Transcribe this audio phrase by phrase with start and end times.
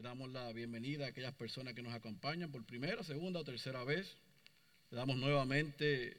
[0.00, 3.84] Le damos la bienvenida a aquellas personas que nos acompañan por primera, segunda o tercera
[3.84, 4.16] vez.
[4.90, 6.16] Le damos nuevamente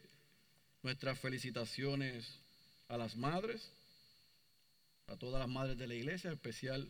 [0.84, 2.31] nuestras felicitaciones
[2.89, 3.71] a las madres,
[5.07, 6.88] a todas las madres de la iglesia, en especial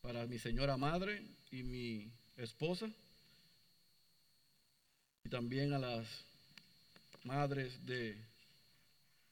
[0.00, 2.88] para mi señora madre y mi esposa,
[5.24, 6.06] y también a las
[7.24, 8.16] madres de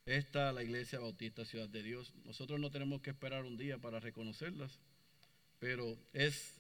[0.05, 2.13] esta, la Iglesia Bautista Ciudad de Dios.
[2.25, 4.81] Nosotros no tenemos que esperar un día para reconocerlas,
[5.67, 6.55] pero es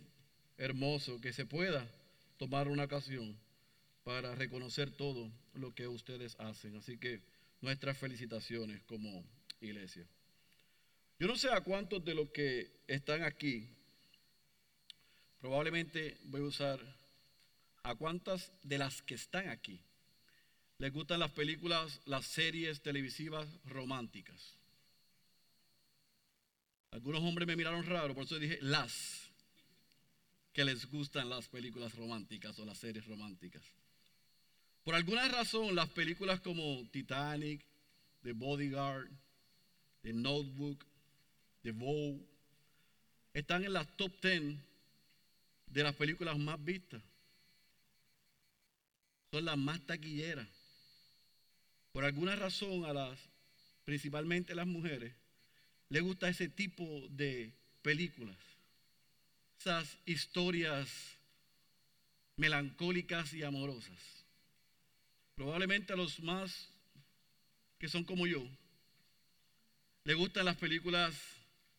[0.59, 1.88] hermoso que se pueda
[2.38, 3.38] tomar una ocasión
[4.02, 6.74] para reconocer todo lo que ustedes hacen.
[6.74, 7.20] Así que
[7.61, 9.24] nuestras felicitaciones como
[9.61, 10.05] iglesia.
[11.20, 13.69] Yo no sé a cuántos de los que están aquí,
[15.41, 16.80] probablemente voy a usar
[17.84, 19.80] a cuántas de las que están aquí
[20.78, 24.55] les gustan las películas, las series televisivas románticas.
[26.96, 29.30] Algunos hombres me miraron raro, por eso dije las
[30.55, 33.62] que les gustan las películas románticas o las series románticas.
[34.83, 37.62] Por alguna razón, las películas como Titanic,
[38.22, 39.11] The Bodyguard,
[40.00, 40.86] The Notebook,
[41.61, 42.19] The Vow,
[43.34, 44.56] están en las top 10
[45.67, 47.02] de las películas más vistas.
[49.33, 50.48] Son las más taquilleras.
[51.92, 53.19] Por alguna razón a las,
[53.84, 55.12] principalmente las mujeres,
[55.89, 58.37] les gusta ese tipo de películas
[59.67, 60.89] esas historias
[62.37, 63.98] melancólicas y amorosas.
[65.34, 66.69] Probablemente a los más
[67.79, 68.47] que son como yo,
[70.05, 71.14] les gustan las películas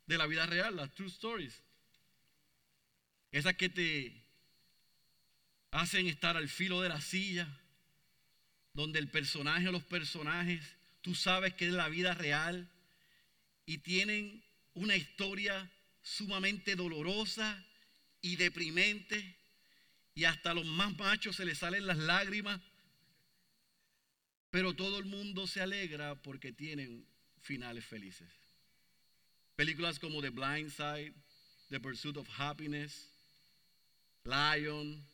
[0.06, 1.64] de la vida real, las true stories.
[3.32, 4.22] Esas que te
[5.72, 7.48] hacen estar al filo de la silla,
[8.74, 10.62] donde el personaje o los personajes,
[11.02, 12.70] tú sabes que es la vida real
[13.68, 14.42] y tienen
[14.74, 15.70] una historia
[16.02, 17.64] sumamente dolorosa
[18.22, 19.38] y deprimente
[20.16, 22.60] y hasta a los más machos se les salen las lágrimas.
[24.50, 27.06] Pero todo el mundo se alegra porque tienen
[27.42, 28.30] finales felices.
[29.58, 31.14] Películas como The Blind Side,
[31.70, 33.12] The Pursuit of Happiness,
[34.24, 35.06] Lion,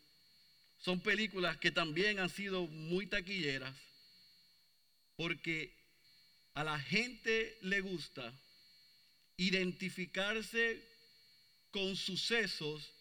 [0.77, 3.75] son películas que también han sido muy taquilleras
[5.15, 5.75] porque
[6.53, 8.33] a la gente le gusta
[9.37, 10.83] identificarse
[11.71, 12.93] con sucesos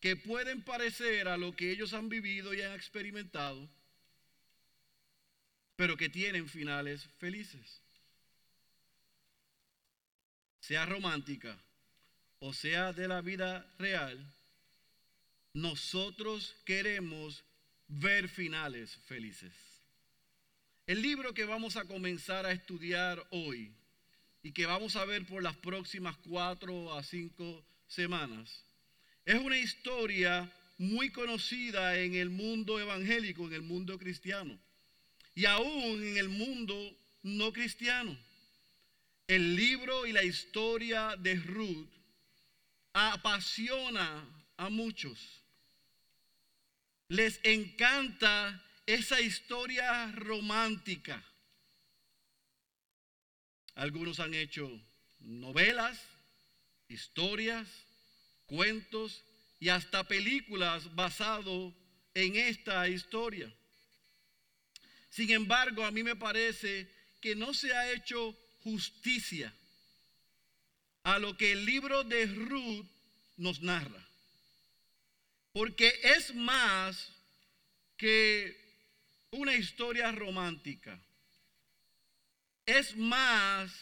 [0.00, 3.68] que pueden parecer a lo que ellos han vivido y han experimentado,
[5.76, 7.82] pero que tienen finales felices.
[10.60, 11.58] Sea romántica
[12.40, 14.32] o sea de la vida real,
[15.52, 17.44] nosotros queremos
[17.88, 19.52] ver finales felices.
[20.86, 23.72] El libro que vamos a comenzar a estudiar hoy
[24.48, 28.64] y que vamos a ver por las próximas cuatro a cinco semanas,
[29.26, 34.58] es una historia muy conocida en el mundo evangélico, en el mundo cristiano
[35.34, 36.74] y aún en el mundo
[37.24, 38.18] no cristiano.
[39.26, 41.90] El libro y la historia de Ruth
[42.94, 44.24] apasiona
[44.56, 45.42] a muchos.
[47.08, 51.22] Les encanta esa historia romántica.
[53.78, 54.68] Algunos han hecho
[55.20, 56.00] novelas,
[56.88, 57.68] historias,
[58.46, 59.22] cuentos
[59.60, 61.72] y hasta películas basado
[62.12, 63.54] en esta historia.
[65.10, 66.88] Sin embargo, a mí me parece
[67.20, 69.54] que no se ha hecho justicia
[71.04, 72.86] a lo que el libro de Ruth
[73.36, 74.04] nos narra.
[75.52, 77.12] Porque es más
[77.96, 78.56] que
[79.30, 81.00] una historia romántica.
[82.68, 83.72] Es más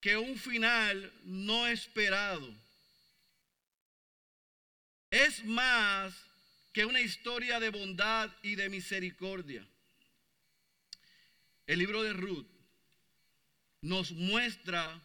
[0.00, 2.48] que un final no esperado.
[5.10, 6.14] Es más
[6.72, 9.66] que una historia de bondad y de misericordia.
[11.66, 12.46] El libro de Ruth
[13.80, 15.02] nos muestra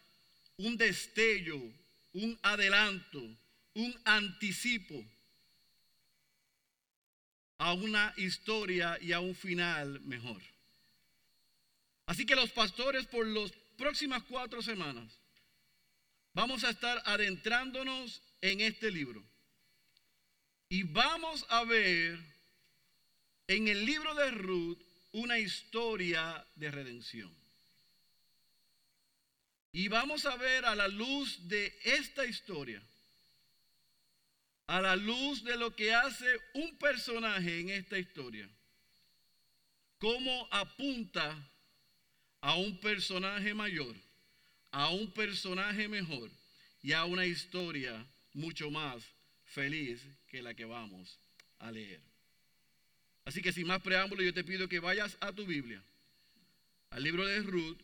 [0.58, 1.60] un destello,
[2.14, 3.24] un adelanto,
[3.74, 5.04] un anticipo
[7.58, 10.57] a una historia y a un final mejor.
[12.08, 15.20] Así que los pastores por las próximas cuatro semanas
[16.34, 19.24] vamos a estar adentrándonos en este libro.
[20.70, 22.20] Y vamos a ver
[23.48, 24.80] en el libro de Ruth
[25.12, 27.34] una historia de redención.
[29.74, 32.82] Y vamos a ver a la luz de esta historia,
[34.68, 38.50] a la luz de lo que hace un personaje en esta historia,
[40.00, 41.38] cómo apunta
[42.42, 43.96] a un personaje mayor,
[44.72, 46.30] a un personaje mejor
[46.82, 49.04] y a una historia mucho más
[49.46, 51.20] feliz que la que vamos
[51.60, 52.02] a leer.
[53.26, 55.84] Así que sin más preámbulo, yo te pido que vayas a tu Biblia,
[56.92, 57.78] al libro de Ruth,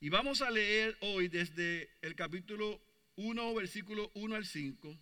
[0.00, 2.80] y vamos a leer hoy desde el capítulo
[3.16, 4.98] 1, versículo 1 al 5,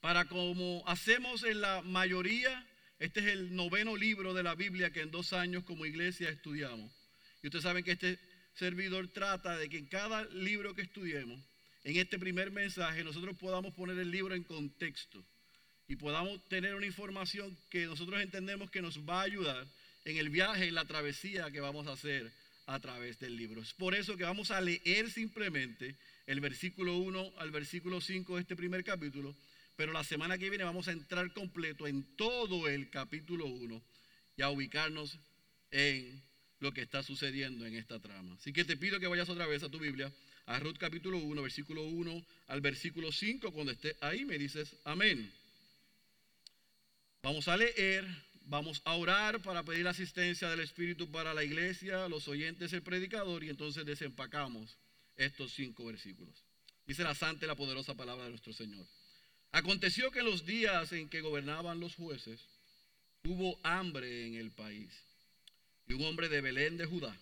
[0.00, 2.66] para como hacemos en la mayoría,
[2.98, 7.01] este es el noveno libro de la Biblia que en dos años como iglesia estudiamos.
[7.42, 8.18] Y ustedes saben que este
[8.54, 11.40] servidor trata de que en cada libro que estudiemos,
[11.84, 15.24] en este primer mensaje, nosotros podamos poner el libro en contexto
[15.88, 19.66] y podamos tener una información que nosotros entendemos que nos va a ayudar
[20.04, 22.32] en el viaje, en la travesía que vamos a hacer
[22.66, 23.60] a través del libro.
[23.60, 25.96] Es por eso que vamos a leer simplemente
[26.26, 29.34] el versículo 1 al versículo 5 de este primer capítulo,
[29.74, 33.82] pero la semana que viene vamos a entrar completo en todo el capítulo 1
[34.36, 35.18] y a ubicarnos
[35.72, 36.22] en
[36.62, 38.34] lo que está sucediendo en esta trama.
[38.34, 40.12] Así que te pido que vayas otra vez a tu Biblia,
[40.46, 45.30] a Ruth capítulo 1, versículo 1 al versículo 5, cuando esté ahí me dices amén.
[47.20, 48.06] Vamos a leer,
[48.46, 52.82] vamos a orar para pedir la asistencia del Espíritu para la iglesia, los oyentes, el
[52.82, 54.78] predicador, y entonces desempacamos
[55.16, 56.44] estos cinco versículos.
[56.86, 58.86] Dice la santa y la poderosa palabra de nuestro Señor.
[59.50, 62.40] Aconteció que en los días en que gobernaban los jueces,
[63.24, 64.92] hubo hambre en el país
[65.92, 67.14] y un hombre de Belén de Judá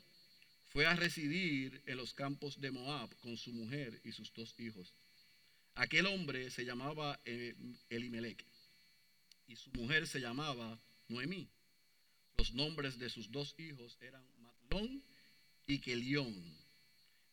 [0.67, 4.95] fue a residir en los campos de Moab con su mujer y sus dos hijos.
[5.75, 7.57] Aquel hombre se llamaba eh,
[7.89, 8.45] Elimelech
[9.49, 10.79] y su mujer se llamaba
[11.09, 11.49] Noemí.
[12.39, 15.03] Los nombres de sus dos hijos eran Matlón
[15.67, 16.33] y Kelión,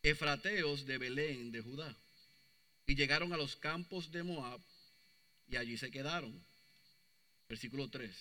[0.01, 1.95] efrateos de Belén de Judá.
[2.88, 4.60] Y llegaron a los campos de Moab
[5.48, 6.44] y allí se quedaron.
[7.48, 8.12] Versículo 3.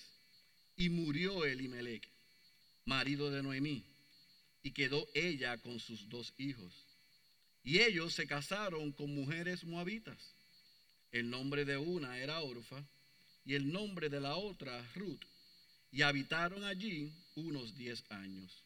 [0.75, 2.07] Y murió Elimelech
[2.87, 3.83] marido de Noemí,
[4.63, 6.73] y quedó ella con sus dos hijos.
[7.63, 10.17] Y ellos se casaron con mujeres moabitas.
[11.11, 12.81] El nombre de una era Orfa
[13.45, 15.21] y el nombre de la otra Ruth.
[15.91, 18.63] Y habitaron allí unos diez años.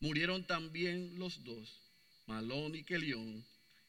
[0.00, 1.80] Murieron también los dos,
[2.26, 3.44] Malón y Kelión,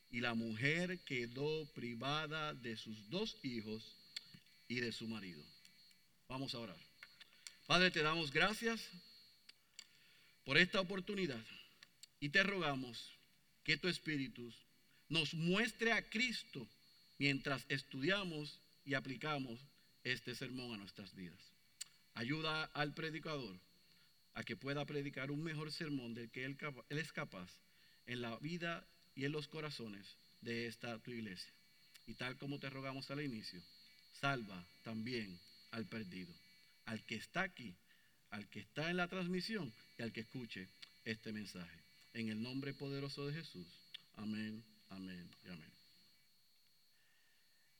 [0.10, 3.84] y la mujer quedó privada de sus dos hijos
[4.68, 5.44] y de su marido.
[6.28, 6.78] Vamos a orar.
[7.68, 8.82] Padre, te damos gracias
[10.46, 11.44] por esta oportunidad
[12.20, 13.12] y te rogamos
[13.64, 14.52] que tu Espíritu
[15.10, 16.68] nos muestre a Cristo
[17.18, 19.60] mientras estudiamos y aplicamos
[20.04, 21.40] este sermón a nuestras vidas.
[22.14, 23.60] Ayuda al predicador
[24.34, 26.58] a que pueda predicar un mejor sermón del que él,
[26.90, 27.50] es capaz
[28.08, 31.52] en la vida y en los corazones de esta tu iglesia.
[32.08, 33.62] Y tal como te rogamos al inicio,
[34.20, 35.40] salva también
[35.72, 36.34] al perdido,
[36.86, 37.76] al que está aquí,
[38.32, 40.68] al que está en la transmisión y al que escuche
[41.06, 41.80] este mensaje.
[42.14, 43.68] En el nombre poderoso de Jesús.
[44.16, 45.72] Amén, amén y amén.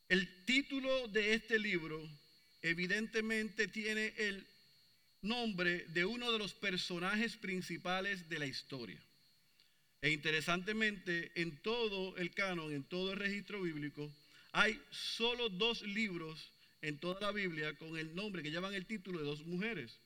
[0.08, 2.02] El título de este libro
[2.62, 4.46] evidentemente tiene el
[5.22, 9.00] nombre de uno de los personajes principales de la historia.
[10.02, 14.10] E interesantemente, en todo el canon, en todo el registro bíblico,
[14.52, 16.50] hay solo dos libros
[16.80, 19.98] en toda la Biblia con el nombre que llevan el título de dos mujeres.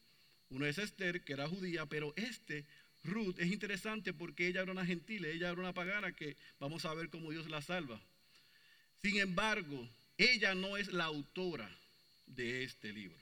[0.50, 2.64] Uno es Esther, que era judía, pero este,
[3.04, 6.94] Ruth, es interesante porque ella era una gentil, ella era una pagana que vamos a
[6.94, 8.00] ver cómo Dios la salva.
[9.02, 11.70] Sin embargo, ella no es la autora
[12.26, 13.18] de este libro.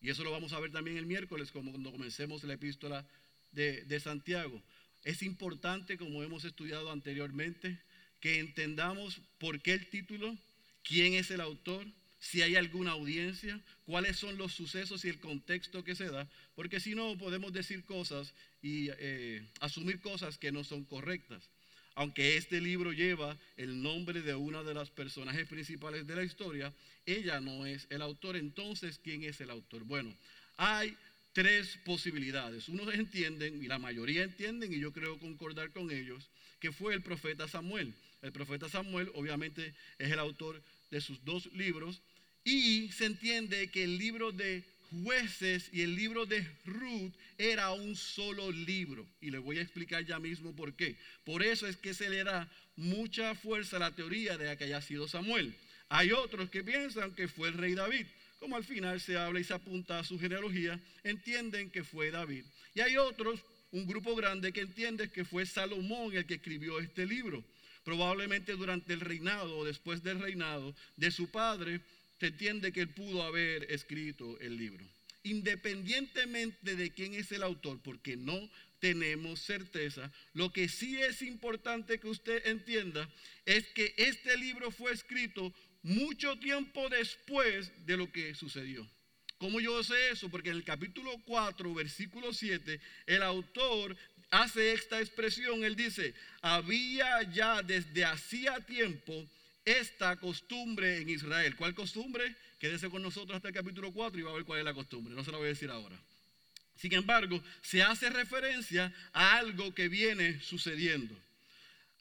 [0.00, 3.06] Y eso lo vamos a ver también el miércoles, como cuando comencemos la epístola
[3.52, 4.62] de, de Santiago.
[5.04, 7.78] Es importante, como hemos estudiado anteriormente,
[8.20, 10.36] que entendamos por qué el título,
[10.82, 11.86] quién es el autor,
[12.22, 16.78] si hay alguna audiencia, cuáles son los sucesos y el contexto que se da, porque
[16.78, 21.42] si no podemos decir cosas y eh, asumir cosas que no son correctas.
[21.96, 26.72] Aunque este libro lleva el nombre de una de las personajes principales de la historia,
[27.06, 28.36] ella no es el autor.
[28.36, 29.82] Entonces, ¿quién es el autor?
[29.82, 30.14] Bueno,
[30.56, 30.96] hay
[31.32, 32.68] tres posibilidades.
[32.68, 37.02] Unos entienden, y la mayoría entienden, y yo creo concordar con ellos, que fue el
[37.02, 37.92] profeta Samuel.
[38.22, 40.62] El profeta Samuel obviamente es el autor
[40.92, 42.00] de sus dos libros,
[42.44, 44.64] y se entiende que el libro de
[45.04, 49.06] jueces y el libro de Ruth era un solo libro.
[49.20, 50.96] Y le voy a explicar ya mismo por qué.
[51.24, 54.82] Por eso es que se le da mucha fuerza a la teoría de que haya
[54.82, 55.54] sido Samuel.
[55.88, 58.06] Hay otros que piensan que fue el rey David.
[58.38, 62.44] Como al final se habla y se apunta a su genealogía, entienden que fue David.
[62.74, 67.06] Y hay otros, un grupo grande, que entiende que fue Salomón el que escribió este
[67.06, 67.44] libro.
[67.84, 71.80] Probablemente durante el reinado o después del reinado de su padre,
[72.22, 74.86] se entiende que él pudo haber escrito el libro.
[75.24, 78.48] Independientemente de quién es el autor, porque no
[78.78, 83.10] tenemos certeza, lo que sí es importante que usted entienda
[83.44, 85.52] es que este libro fue escrito
[85.82, 88.88] mucho tiempo después de lo que sucedió.
[89.38, 90.28] ¿Cómo yo sé eso?
[90.28, 93.96] Porque en el capítulo 4, versículo 7, el autor
[94.30, 95.64] hace esta expresión.
[95.64, 99.28] Él dice, había ya desde hacía tiempo
[99.64, 101.56] esta costumbre en Israel.
[101.56, 102.34] ¿Cuál costumbre?
[102.58, 105.14] Quédese con nosotros hasta el capítulo 4 y va a ver cuál es la costumbre.
[105.14, 105.96] No se la voy a decir ahora.
[106.76, 111.16] Sin embargo, se hace referencia a algo que viene sucediendo.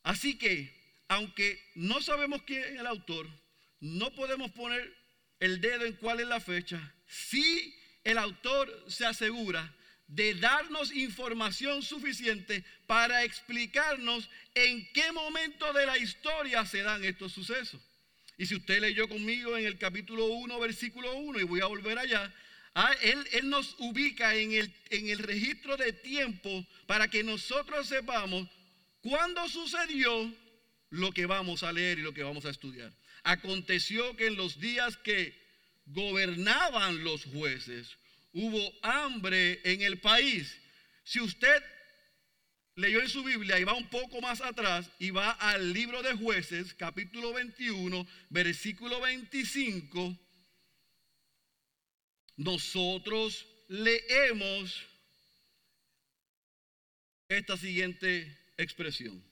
[0.03, 0.73] Así que,
[1.07, 3.27] aunque no sabemos quién es el autor,
[3.79, 4.93] no podemos poner
[5.39, 6.93] el dedo en cuál es la fecha.
[7.07, 9.71] Si el autor se asegura
[10.11, 17.31] de darnos información suficiente para explicarnos en qué momento de la historia se dan estos
[17.31, 17.81] sucesos.
[18.37, 21.97] Y si usted leyó conmigo en el capítulo 1, versículo 1, y voy a volver
[21.97, 22.33] allá,
[22.75, 28.49] ah, él, nos ubica en el, en el registro de tiempo para que nosotros sepamos
[28.99, 30.33] cuándo sucedió
[30.89, 32.91] lo que vamos a leer y lo que vamos a estudiar.
[33.23, 35.39] Aconteció que en los días que
[35.85, 37.97] gobernaban los jueces,
[38.33, 40.55] hubo hambre en el país.
[41.03, 41.63] Si usted
[42.75, 46.13] leyó en su Biblia y va un poco más atrás y va al libro de
[46.13, 50.17] jueces, capítulo 21, versículo 25,
[52.37, 54.83] nosotros leemos
[57.27, 59.23] esta siguiente expresión.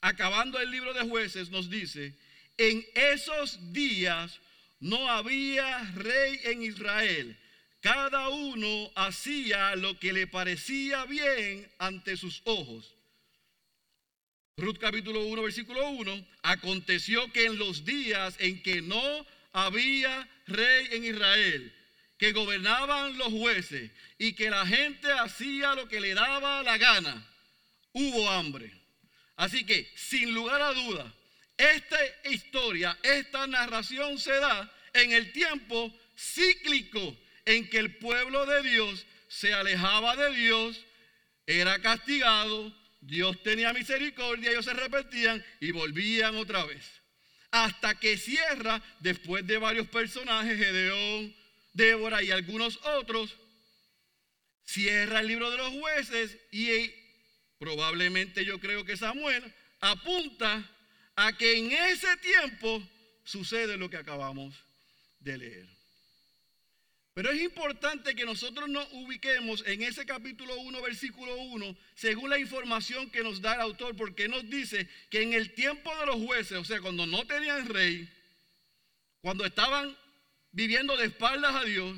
[0.00, 2.16] Acabando el libro de jueces nos dice,
[2.56, 4.40] en esos días
[4.80, 7.38] no había rey en Israel
[7.82, 12.94] cada uno hacía lo que le parecía bien ante sus ojos.
[14.56, 20.88] Ruth capítulo 1, versículo 1, aconteció que en los días en que no había rey
[20.92, 21.74] en Israel,
[22.18, 27.26] que gobernaban los jueces y que la gente hacía lo que le daba la gana,
[27.92, 28.72] hubo hambre.
[29.34, 31.12] Así que, sin lugar a duda,
[31.56, 31.98] esta
[32.30, 39.06] historia, esta narración se da en el tiempo cíclico en que el pueblo de Dios
[39.28, 40.80] se alejaba de Dios,
[41.46, 46.84] era castigado, Dios tenía misericordia, ellos se arrepentían y volvían otra vez.
[47.50, 51.34] Hasta que cierra, después de varios personajes, Gedeón,
[51.72, 53.36] Débora y algunos otros,
[54.64, 56.90] cierra el libro de los jueces y
[57.58, 60.70] probablemente yo creo que Samuel apunta
[61.16, 62.82] a que en ese tiempo
[63.24, 64.54] sucede lo que acabamos
[65.20, 65.81] de leer.
[67.14, 72.38] Pero es importante que nosotros nos ubiquemos en ese capítulo 1, versículo 1, según la
[72.38, 76.16] información que nos da el autor, porque nos dice que en el tiempo de los
[76.16, 78.08] jueces, o sea, cuando no tenían rey,
[79.20, 79.94] cuando estaban
[80.52, 81.94] viviendo de espaldas a Dios,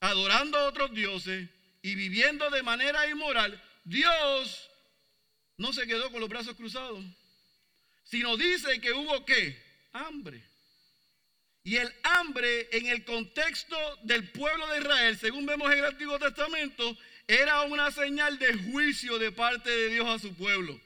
[0.00, 1.48] adorando a otros dioses
[1.80, 4.70] y viviendo de manera inmoral, Dios
[5.56, 7.02] no se quedó con los brazos cruzados,
[8.02, 9.58] sino dice que hubo qué?
[9.92, 10.42] Hambre.
[11.64, 16.18] Y el hambre en el contexto del pueblo de Israel, según vemos en el Antiguo
[16.18, 20.78] Testamento, era una señal de juicio de parte de Dios a su pueblo.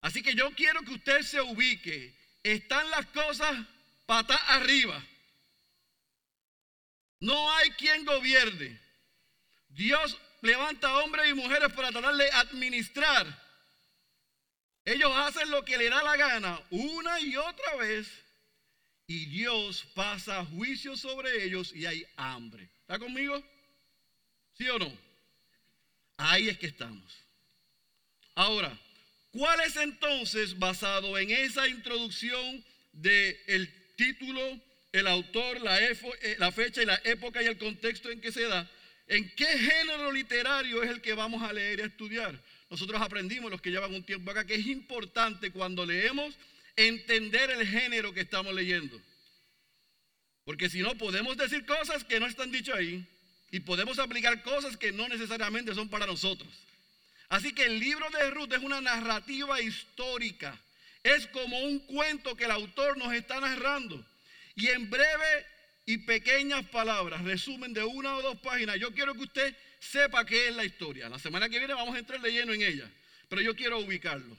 [0.00, 2.12] Así que yo quiero que usted se ubique.
[2.42, 3.56] Están las cosas
[4.04, 5.00] patas arriba.
[7.20, 8.80] No hay quien gobierne.
[9.68, 13.42] Dios levanta hombres y mujeres para tratar de administrar.
[14.84, 18.21] Ellos hacen lo que le da la gana una y otra vez
[19.12, 22.66] y Dios pasa juicio sobre ellos y hay hambre.
[22.80, 23.44] ¿Está conmigo?
[24.56, 24.90] ¿Sí o no?
[26.16, 27.12] Ahí es que estamos.
[28.34, 28.74] Ahora,
[29.30, 34.40] ¿cuál es entonces, basado en esa introducción del título,
[34.92, 38.44] el autor, la, eh, la fecha y la época y el contexto en que se
[38.44, 38.66] da,
[39.08, 42.42] en qué género literario es el que vamos a leer y a estudiar?
[42.70, 46.34] Nosotros aprendimos, los que llevan un tiempo acá, que es importante cuando leemos
[46.76, 49.00] entender el género que estamos leyendo.
[50.44, 53.06] Porque si no, podemos decir cosas que no están dichas ahí
[53.50, 56.48] y podemos aplicar cosas que no necesariamente son para nosotros.
[57.28, 60.58] Así que el libro de Ruth es una narrativa histórica.
[61.02, 64.04] Es como un cuento que el autor nos está narrando.
[64.54, 65.46] Y en breve
[65.86, 70.48] y pequeñas palabras, resumen de una o dos páginas, yo quiero que usted sepa qué
[70.48, 71.08] es la historia.
[71.08, 72.90] La semana que viene vamos a entrar lleno en ella.
[73.28, 74.36] Pero yo quiero ubicarlo.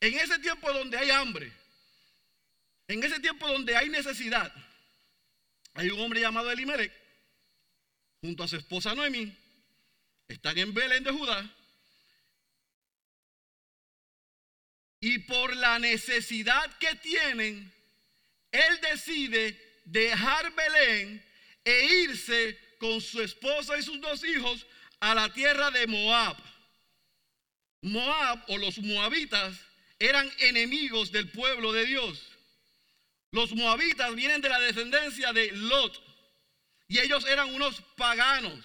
[0.00, 1.52] En ese tiempo donde hay hambre,
[2.88, 4.52] en ese tiempo donde hay necesidad,
[5.74, 6.92] hay un hombre llamado Elimelech,
[8.22, 9.36] junto a su esposa Noemi,
[10.26, 11.48] están en Belén de Judá,
[15.00, 17.72] y por la necesidad que tienen,
[18.52, 21.24] él decide dejar Belén
[21.64, 24.66] e irse con su esposa y sus dos hijos
[24.98, 26.36] a la tierra de Moab.
[27.82, 29.58] Moab o los moabitas
[30.00, 32.26] eran enemigos del pueblo de Dios.
[33.30, 36.02] Los moabitas vienen de la descendencia de Lot
[36.88, 38.64] y ellos eran unos paganos.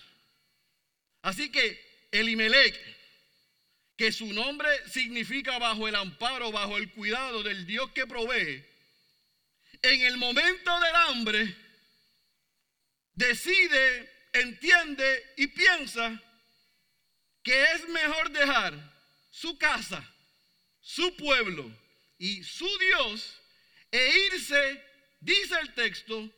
[1.22, 2.80] Así que Elimelech,
[3.98, 8.64] que su nombre significa bajo el amparo, bajo el cuidado del Dios que provee,
[9.82, 11.56] en el momento del hambre
[13.14, 16.22] decide, entiende y piensa
[17.44, 18.74] que es mejor dejar
[19.30, 20.04] su casa,
[20.86, 21.70] su pueblo
[22.20, 23.42] y su Dios
[23.90, 24.84] e irse,
[25.20, 26.30] dice el texto,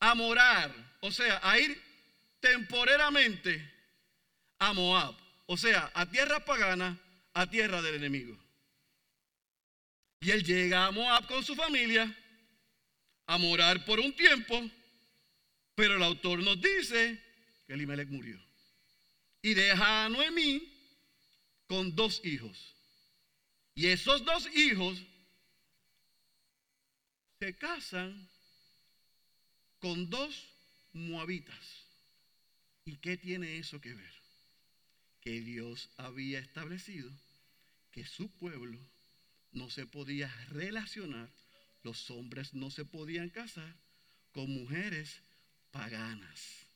[0.00, 1.80] a morar, o sea, a ir
[2.40, 3.72] temporeramente
[4.58, 5.14] a Moab,
[5.46, 6.98] o sea, a tierra pagana,
[7.32, 8.36] a tierra del enemigo.
[10.20, 12.12] Y él llega a Moab con su familia
[13.26, 14.68] a morar por un tiempo,
[15.76, 17.22] pero el autor nos dice
[17.68, 18.42] que Elimelech murió.
[19.42, 20.68] Y deja a Noemí
[21.68, 22.79] con dos hijos.
[23.80, 25.02] Y esos dos hijos
[27.38, 28.28] se casan
[29.78, 30.46] con dos
[30.92, 31.86] moabitas.
[32.84, 34.14] ¿Y qué tiene eso que ver?
[35.22, 37.10] Que Dios había establecido
[37.90, 38.78] que su pueblo
[39.52, 41.30] no se podía relacionar,
[41.82, 43.74] los hombres no se podían casar
[44.32, 45.22] con mujeres
[45.70, 46.66] paganas.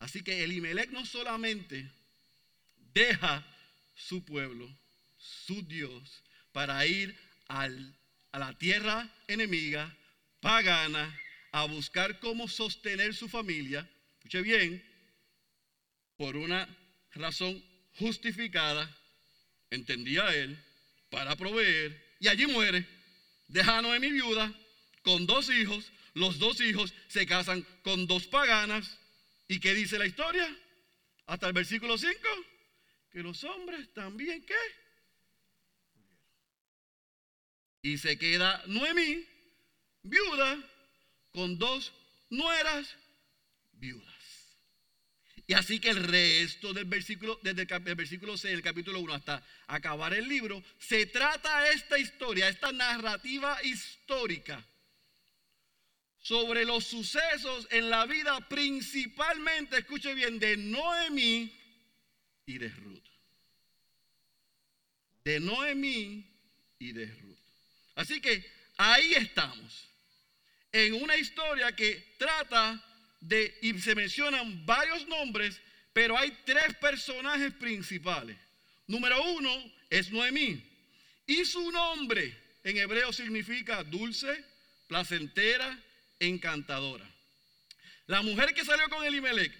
[0.00, 1.88] Así que Elimelech no solamente
[2.92, 3.46] deja
[3.94, 4.68] su pueblo,
[5.16, 6.23] su Dios,
[6.54, 7.14] para ir
[7.48, 7.94] al
[8.34, 9.96] a la tierra enemiga,
[10.40, 11.20] pagana,
[11.52, 14.84] a buscar cómo sostener su familia, escuche bien,
[16.16, 16.66] por una
[17.12, 18.92] razón justificada,
[19.70, 20.58] entendía él,
[21.10, 22.84] para proveer, y allí muere.
[23.46, 24.52] Deja a mi viuda
[25.02, 28.98] con dos hijos, los dos hijos se casan con dos paganas,
[29.46, 30.48] ¿y qué dice la historia?
[31.26, 32.18] Hasta el versículo 5,
[33.12, 34.83] que los hombres también, ¿qué?
[37.84, 39.26] Y se queda Noemí,
[40.04, 40.58] viuda,
[41.32, 41.92] con dos
[42.30, 42.96] nueras
[43.74, 44.14] viudas.
[45.46, 49.44] Y así que el resto del versículo, desde el, versículo 6 del capítulo 1 hasta
[49.66, 54.64] acabar el libro, se trata esta historia, esta narrativa histórica
[56.20, 61.52] sobre los sucesos en la vida principalmente, escuche bien, de Noemí
[62.46, 63.08] y de Ruth.
[65.22, 66.26] De Noemí
[66.78, 67.33] y de Ruth.
[67.94, 68.44] Así que
[68.76, 69.88] ahí estamos,
[70.72, 72.82] en una historia que trata
[73.20, 75.60] de, y se mencionan varios nombres,
[75.92, 78.36] pero hay tres personajes principales.
[78.86, 80.62] Número uno es Noemí.
[81.26, 84.44] Y su nombre en hebreo significa dulce,
[84.88, 85.78] placentera,
[86.18, 87.08] encantadora.
[88.06, 89.52] La mujer que salió con Elimelech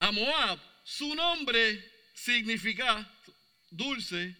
[0.00, 3.08] a Moab, su nombre significa
[3.70, 4.34] dulce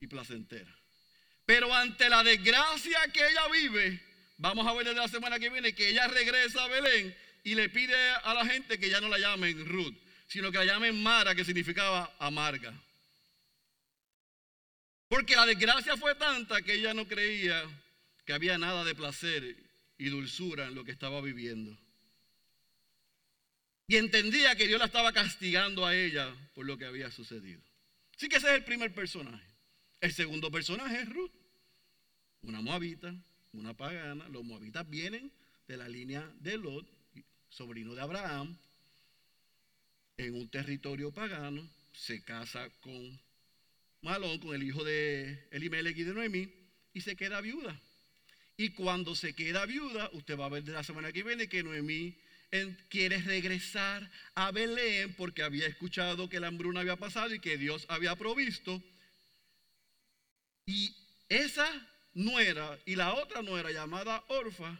[0.00, 0.77] y placentera.
[1.48, 3.98] Pero ante la desgracia que ella vive,
[4.36, 7.70] vamos a ver desde la semana que viene que ella regresa a Belén y le
[7.70, 11.34] pide a la gente que ya no la llamen Ruth, sino que la llamen Mara,
[11.34, 12.78] que significaba amarga.
[15.08, 17.64] Porque la desgracia fue tanta que ella no creía
[18.26, 19.56] que había nada de placer
[19.96, 21.74] y dulzura en lo que estaba viviendo.
[23.86, 27.62] Y entendía que Dios la estaba castigando a ella por lo que había sucedido.
[28.14, 29.48] Así que ese es el primer personaje.
[30.02, 31.37] El segundo personaje es Ruth,
[32.42, 33.14] una moabita,
[33.52, 34.28] una pagana.
[34.28, 35.30] Los moabitas vienen
[35.66, 36.86] de la línea de Lot,
[37.48, 38.56] sobrino de Abraham,
[40.16, 43.20] en un territorio pagano, se casa con
[44.02, 46.52] Malón, con el hijo de Elimelech y de Noemí,
[46.92, 47.80] y se queda viuda.
[48.56, 51.62] Y cuando se queda viuda, usted va a ver de la semana que viene que
[51.62, 52.18] Noemí
[52.88, 57.86] quiere regresar a Belén porque había escuchado que la hambruna había pasado y que Dios
[57.88, 58.82] había provisto.
[60.66, 60.92] Y
[61.28, 61.68] esa
[62.18, 64.76] nuera y la otra nuera llamada Orfa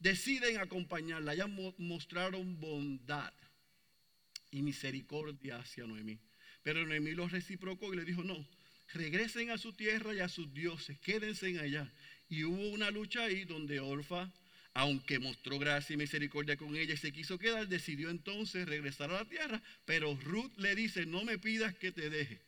[0.00, 1.34] deciden acompañarla.
[1.34, 3.32] Ya mostraron bondad
[4.50, 6.18] y misericordia hacia Noemí.
[6.62, 8.46] Pero Noemí los reciprocó y le dijo, no,
[8.92, 11.90] regresen a su tierra y a sus dioses, quédense allá.
[12.28, 14.32] Y hubo una lucha ahí donde Orfa,
[14.72, 19.22] aunque mostró gracia y misericordia con ella y se quiso quedar, decidió entonces regresar a
[19.22, 19.62] la tierra.
[19.84, 22.40] Pero Ruth le dice, no me pidas que te deje.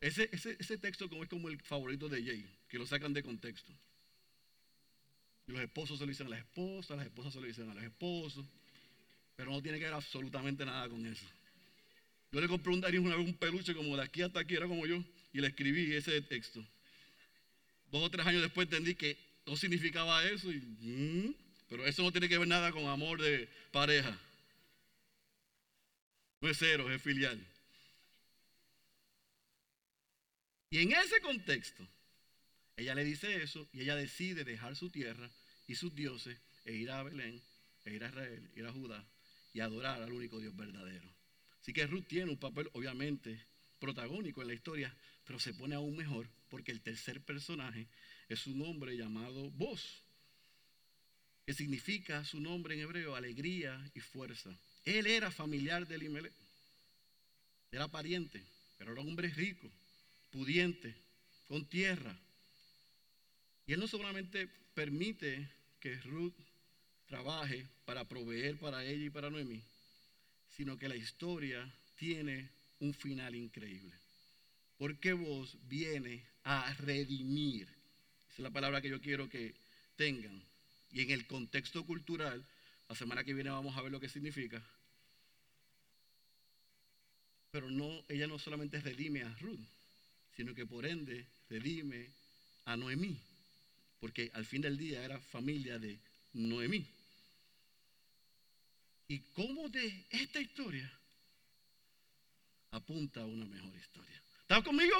[0.00, 3.72] Ese, texto como es como el favorito de Jay, que lo sacan de contexto.
[5.46, 7.74] Y los esposos se lo dicen a las esposas, las esposas se lo dicen a
[7.74, 8.44] los esposos,
[9.36, 11.24] pero no tiene que ver absolutamente nada con eso.
[12.32, 14.86] Yo le compré un, una vez un peluche como de aquí hasta aquí, era como
[14.86, 16.64] yo, y le escribí ese texto.
[17.90, 21.34] Dos o tres años después entendí que no significaba eso, mm,
[21.68, 24.18] pero eso no tiene que ver nada con amor de pareja.
[26.40, 27.40] No es cero, es filial.
[30.70, 31.86] Y en ese contexto,
[32.76, 35.30] Ella le dice eso y ella decide dejar su tierra
[35.66, 37.40] y sus dioses e ir a Belén,
[37.84, 39.04] e ir a Israel, ir a Judá
[39.54, 41.08] y adorar al único Dios verdadero.
[41.62, 43.40] Así que Ruth tiene un papel obviamente
[43.78, 47.86] protagónico en la historia, pero se pone aún mejor porque el tercer personaje
[48.28, 50.02] es un hombre llamado Boz,
[51.46, 54.50] que significa su nombre en hebreo alegría y fuerza.
[54.84, 56.32] Él era familiar de Elimelech,
[57.72, 58.44] era pariente,
[58.76, 59.70] pero era un hombre rico,
[60.36, 60.94] pudiente,
[61.48, 62.14] con tierra.
[63.66, 65.48] Y él no solamente permite
[65.80, 66.34] que Ruth
[67.06, 69.62] trabaje para proveer para ella y para Noemí,
[70.54, 73.94] sino que la historia tiene un final increíble.
[74.76, 77.62] Porque vos viene a redimir.
[78.28, 79.54] Esa es la palabra que yo quiero que
[79.96, 80.42] tengan.
[80.90, 82.46] Y en el contexto cultural,
[82.90, 84.62] la semana que viene vamos a ver lo que significa.
[87.50, 89.66] Pero no, ella no solamente redime a Ruth,
[90.36, 92.10] sino que por ende redime
[92.66, 93.18] a Noemí.
[94.00, 95.98] Porque al fin del día era familia de
[96.34, 96.86] Noemí.
[99.08, 100.90] Y cómo de esta historia
[102.72, 104.22] apunta a una mejor historia.
[104.42, 104.96] ¿Estás conmigo?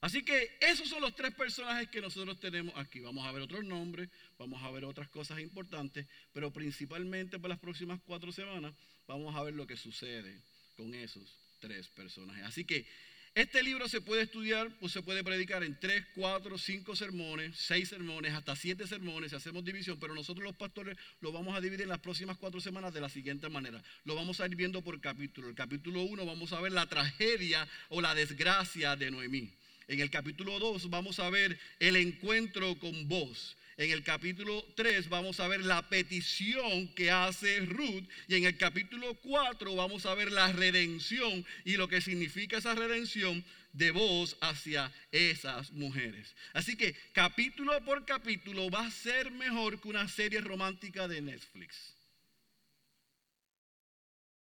[0.00, 3.00] Así que esos son los tres personajes que nosotros tenemos aquí.
[3.00, 7.58] Vamos a ver otros nombres, vamos a ver otras cosas importantes, pero principalmente para las
[7.58, 8.74] próximas cuatro semanas
[9.06, 10.42] vamos a ver lo que sucede
[10.76, 12.44] con esos tres personajes.
[12.44, 12.86] Así que
[13.34, 17.88] este libro se puede estudiar, pues se puede predicar en tres, cuatro, cinco sermones, seis
[17.88, 21.82] sermones, hasta siete sermones, si hacemos división, pero nosotros los pastores lo vamos a dividir
[21.82, 23.82] en las próximas cuatro semanas de la siguiente manera.
[24.04, 25.48] Lo vamos a ir viendo por capítulo.
[25.48, 29.50] El capítulo uno vamos a ver la tragedia o la desgracia de Noemí.
[29.88, 33.56] En el capítulo 2 vamos a ver el encuentro con vos.
[33.76, 38.56] En el capítulo 3 vamos a ver la petición que hace Ruth y en el
[38.56, 44.36] capítulo 4 vamos a ver la redención y lo que significa esa redención de vos
[44.40, 46.34] hacia esas mujeres.
[46.52, 51.94] Así que capítulo por capítulo va a ser mejor que una serie romántica de Netflix.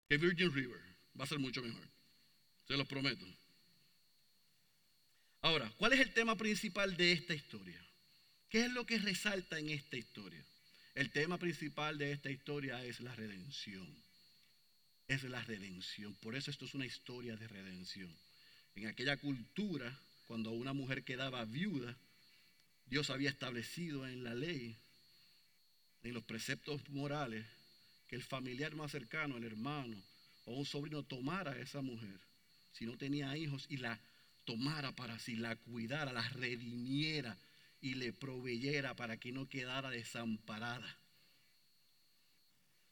[0.08, 0.80] Que Virgin River.
[1.18, 1.86] Va a ser mucho mejor.
[2.66, 3.26] Se los prometo.
[5.42, 7.78] Ahora, ¿cuál es el tema principal de esta historia?
[8.50, 10.44] ¿Qué es lo que resalta en esta historia?
[10.96, 13.86] El tema principal de esta historia es la redención.
[15.06, 16.16] Es la redención.
[16.16, 18.12] Por eso esto es una historia de redención.
[18.74, 21.96] En aquella cultura, cuando una mujer quedaba viuda,
[22.86, 24.74] Dios había establecido en la ley,
[26.02, 27.46] en los preceptos morales,
[28.08, 29.96] que el familiar más cercano, el hermano
[30.46, 32.18] o un sobrino tomara a esa mujer,
[32.72, 34.00] si no tenía hijos, y la
[34.44, 37.36] tomara para sí, la cuidara, la redimiera
[37.80, 40.96] y le proveyera para que no quedara desamparada.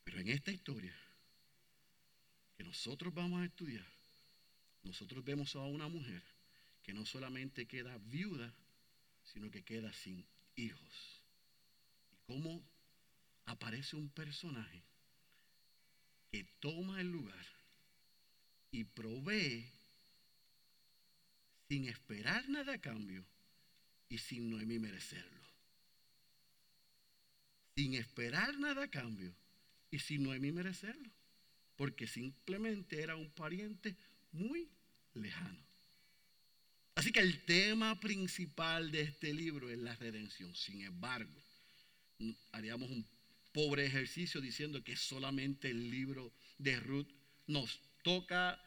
[0.04, 0.96] Pero en esta historia
[2.56, 3.86] que nosotros vamos a estudiar,
[4.82, 6.22] nosotros vemos a una mujer
[6.82, 8.54] que no solamente queda viuda,
[9.24, 11.22] sino que queda sin hijos.
[12.10, 12.62] Y cómo
[13.44, 14.82] aparece un personaje
[16.30, 17.46] que toma el lugar
[18.70, 19.70] y provee
[21.68, 23.26] sin esperar nada a cambio
[24.08, 25.38] y sin Noemí merecerlo.
[27.76, 29.34] Sin esperar nada a cambio
[29.90, 31.10] y sin Noemí merecerlo.
[31.76, 33.96] Porque simplemente era un pariente
[34.32, 34.68] muy
[35.14, 35.68] lejano.
[36.96, 40.52] Así que el tema principal de este libro es la redención.
[40.56, 41.40] Sin embargo,
[42.50, 43.06] haríamos un
[43.52, 47.08] pobre ejercicio diciendo que solamente el libro de Ruth
[47.46, 48.60] nos toca,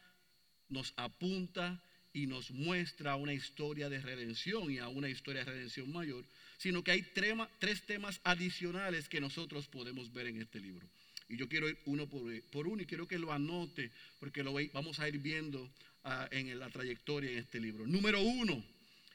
[0.68, 5.90] nos apunta y nos muestra una historia de redención y a una historia de redención
[5.90, 6.24] mayor,
[6.58, 10.86] sino que hay tres temas adicionales que nosotros podemos ver en este libro.
[11.28, 15.00] Y yo quiero ir uno por, uno y quiero que lo anote porque lo vamos
[15.00, 15.72] a ir viendo
[16.04, 17.86] ah, en la trayectoria en este libro.
[17.86, 18.62] Número uno,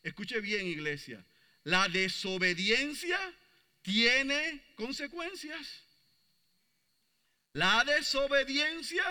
[0.04, 1.24] escuche bien iglesia,
[1.64, 3.20] la desobediencia
[3.82, 5.84] tiene consecuencias.
[7.54, 9.04] La desobediencia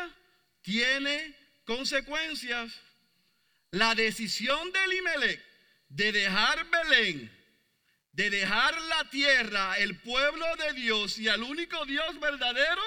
[0.63, 2.73] tiene consecuencias.
[3.71, 5.45] La decisión de Elimelech
[5.89, 7.31] de dejar Belén,
[8.13, 12.83] de dejar la tierra, el pueblo de Dios y al único Dios verdadero,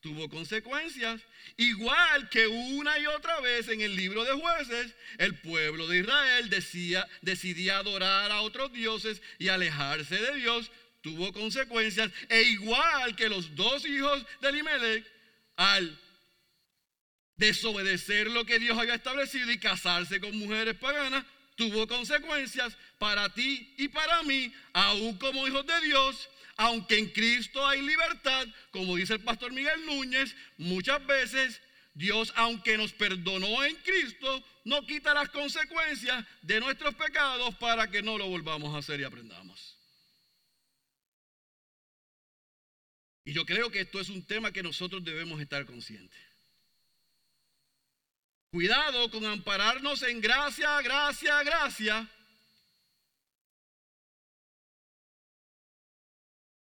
[0.00, 1.20] tuvo consecuencias.
[1.56, 6.50] Igual que una y otra vez en el libro de jueces, el pueblo de Israel
[6.50, 12.10] decía, decidía adorar a otros dioses y alejarse de Dios, tuvo consecuencias.
[12.28, 15.06] E igual que los dos hijos de Elimelech,
[15.56, 15.98] al
[17.36, 21.24] desobedecer lo que Dios había establecido y casarse con mujeres paganas
[21.56, 26.28] tuvo consecuencias para ti y para mí, aún como hijos de Dios.
[26.56, 31.60] Aunque en Cristo hay libertad, como dice el pastor Miguel Núñez, muchas veces
[31.94, 38.02] Dios, aunque nos perdonó en Cristo, no quita las consecuencias de nuestros pecados para que
[38.02, 39.76] no lo volvamos a hacer y aprendamos.
[43.24, 46.33] Y yo creo que esto es un tema que nosotros debemos estar conscientes.
[48.54, 52.08] Cuidado con ampararnos en gracia, gracia, gracia.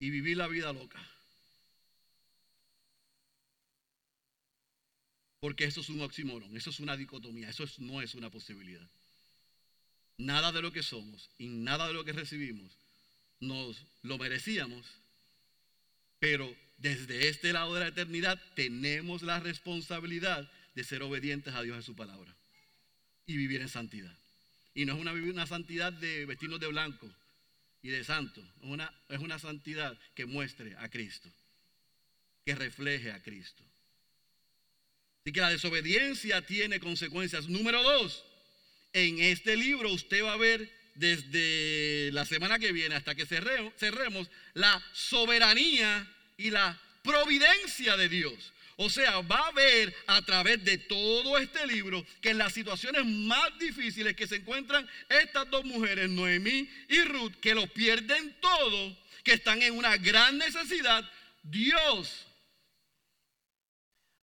[0.01, 1.01] Y vivir la vida loca.
[5.39, 8.85] Porque eso es un oxímoron, eso es una dicotomía, eso no es una posibilidad.
[10.17, 12.73] Nada de lo que somos y nada de lo que recibimos
[13.39, 14.85] nos lo merecíamos,
[16.19, 21.75] pero desde este lado de la eternidad tenemos la responsabilidad de ser obedientes a Dios
[21.75, 22.33] en su palabra
[23.25, 24.15] y vivir en santidad.
[24.73, 27.13] Y no es una, una santidad de vestirnos de blanco
[27.81, 31.29] y de santo, es una, es una santidad que muestre a Cristo,
[32.45, 33.61] que refleje a Cristo.
[35.21, 37.49] Así que la desobediencia tiene consecuencias.
[37.49, 38.23] Número dos,
[38.93, 44.29] en este libro usted va a ver desde la semana que viene hasta que cerremos,
[44.53, 48.53] la soberanía y la providencia de Dios.
[48.81, 53.05] O sea, va a ver a través de todo este libro que en las situaciones
[53.05, 58.97] más difíciles que se encuentran estas dos mujeres, Noemí y Ruth, que lo pierden todo,
[59.25, 61.03] que están en una gran necesidad,
[61.43, 62.25] Dios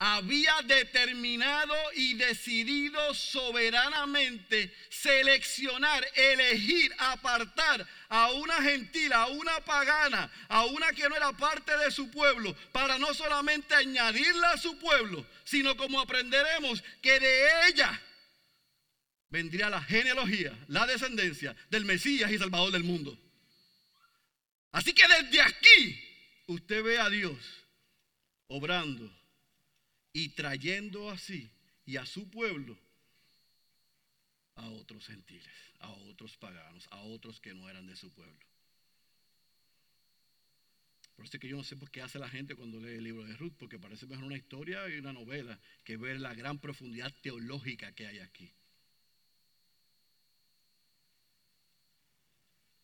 [0.05, 10.65] había determinado y decidido soberanamente seleccionar, elegir, apartar a una gentil, a una pagana, a
[10.65, 15.25] una que no era parte de su pueblo, para no solamente añadirla a su pueblo,
[15.45, 18.01] sino como aprenderemos que de ella
[19.29, 23.17] vendría la genealogía, la descendencia del Mesías y Salvador del mundo.
[24.73, 26.03] Así que desde aquí
[26.47, 27.37] usted ve a Dios
[28.47, 29.22] obrando
[30.13, 31.51] y trayendo así
[31.85, 32.77] y a su pueblo
[34.55, 38.45] a otros gentiles, a otros paganos, a otros que no eran de su pueblo.
[41.15, 43.03] Por eso es que yo no sé por qué hace la gente cuando lee el
[43.03, 46.59] libro de Ruth, porque parece mejor una historia y una novela que ver la gran
[46.59, 48.51] profundidad teológica que hay aquí.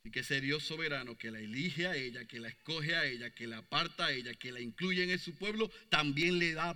[0.04, 3.32] Y que ese Dios soberano que la elige a ella, que la escoge a ella,
[3.32, 6.76] que la aparta a ella, que la incluye en su pueblo, también le da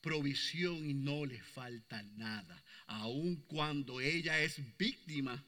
[0.00, 2.62] provisión y no le falta nada.
[2.86, 5.42] Aun cuando ella es víctima,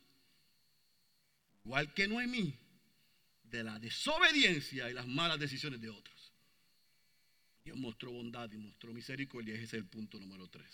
[1.64, 2.54] igual que Noemí,
[3.44, 6.32] de la desobediencia y las malas decisiones de otros.
[7.64, 9.54] Dios mostró bondad y mostró misericordia.
[9.54, 10.64] Ese es el punto número 3.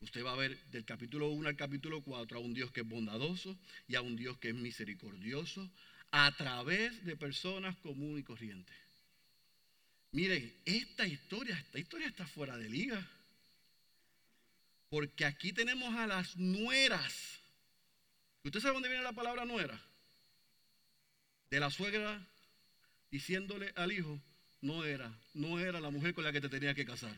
[0.00, 2.88] Usted va a ver del capítulo 1 al capítulo 4 a un Dios que es
[2.88, 5.70] bondadoso y a un Dios que es misericordioso
[6.10, 8.76] a través de personas comunes y corrientes.
[10.12, 13.06] Miren, esta historia, esta historia está fuera de liga.
[14.88, 17.38] Porque aquí tenemos a las nueras.
[18.42, 19.80] ¿Usted sabe dónde viene la palabra nuera?
[21.50, 22.20] De la suegra
[23.10, 24.20] diciéndole al hijo,
[24.60, 27.14] no era, no era la mujer con la que te tenía que casar.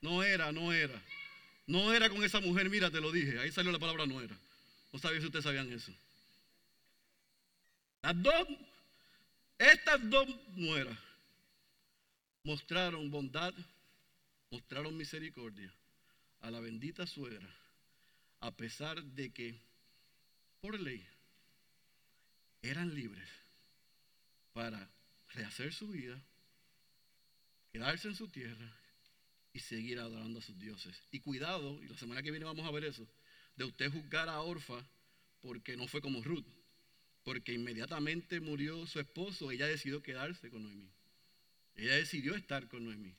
[0.00, 1.00] No era, no era.
[1.66, 3.38] No era con esa mujer, mira, te lo dije.
[3.38, 4.36] Ahí salió la palabra no era.
[4.92, 5.92] No sabía si ustedes sabían eso.
[8.02, 8.48] Las dos,
[9.58, 11.09] estas dos nueras
[12.44, 13.54] mostraron bondad,
[14.50, 15.72] mostraron misericordia
[16.40, 17.48] a la bendita suegra,
[18.40, 19.60] a pesar de que
[20.60, 21.06] por ley
[22.62, 23.28] eran libres
[24.52, 24.90] para
[25.28, 26.20] rehacer su vida,
[27.72, 28.76] quedarse en su tierra
[29.52, 30.96] y seguir adorando a sus dioses.
[31.10, 33.06] Y cuidado, y la semana que viene vamos a ver eso,
[33.56, 34.84] de usted juzgar a Orfa
[35.40, 36.46] porque no fue como Ruth,
[37.22, 40.90] porque inmediatamente murió su esposo, ella decidió quedarse con Noemí.
[41.76, 43.14] Ella decidió estar con Noemí.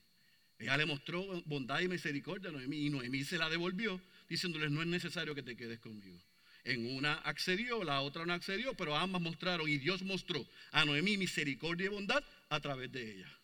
[0.58, 4.80] Ella le mostró bondad y misericordia a Noemí y Noemí se la devolvió diciéndoles no
[4.80, 6.18] es necesario que te quedes conmigo.
[6.64, 11.16] En una accedió, la otra no accedió, pero ambas mostraron y Dios mostró a Noemí
[11.16, 13.38] misericordia y bondad a través de ella.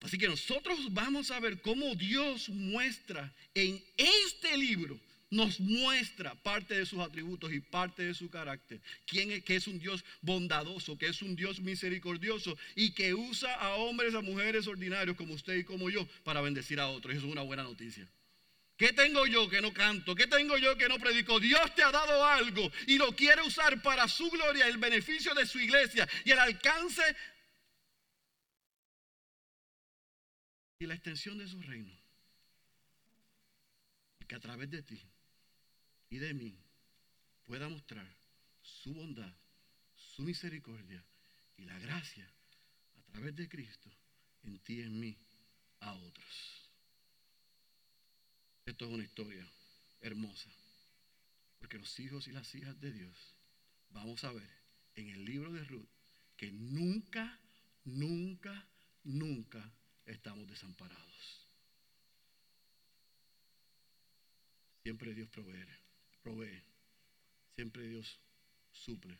[0.00, 5.00] Así que nosotros vamos a ver cómo Dios muestra en este libro
[5.34, 8.80] nos muestra parte de sus atributos y parte de su carácter.
[9.04, 13.52] Quién es, que es un Dios bondadoso, que es un Dios misericordioso y que usa
[13.54, 17.16] a hombres, a mujeres ordinarios como usted y como yo para bendecir a otros.
[17.16, 18.08] Eso es una buena noticia.
[18.76, 20.14] ¿Qué tengo yo que no canto?
[20.14, 21.40] ¿Qué tengo yo que no predico?
[21.40, 25.46] Dios te ha dado algo y lo quiere usar para su gloria, el beneficio de
[25.46, 27.02] su iglesia y el alcance
[30.78, 31.92] y la extensión de su reino.
[34.28, 35.00] Que a través de ti
[36.14, 36.56] y de mí
[37.44, 38.06] pueda mostrar
[38.62, 39.34] su bondad,
[39.96, 41.04] su misericordia
[41.56, 42.24] y la gracia
[42.96, 43.90] a través de Cristo
[44.44, 45.18] en ti y en mí
[45.80, 46.70] a otros.
[48.64, 49.44] Esto es una historia
[50.02, 50.48] hermosa.
[51.58, 53.34] Porque los hijos y las hijas de Dios,
[53.90, 54.50] vamos a ver
[54.94, 55.88] en el libro de Ruth,
[56.36, 57.40] que nunca,
[57.84, 58.68] nunca,
[59.02, 59.68] nunca
[60.06, 61.48] estamos desamparados.
[64.84, 65.83] Siempre Dios provee,
[66.24, 66.62] provee.
[67.54, 68.18] Siempre Dios
[68.72, 69.16] suple.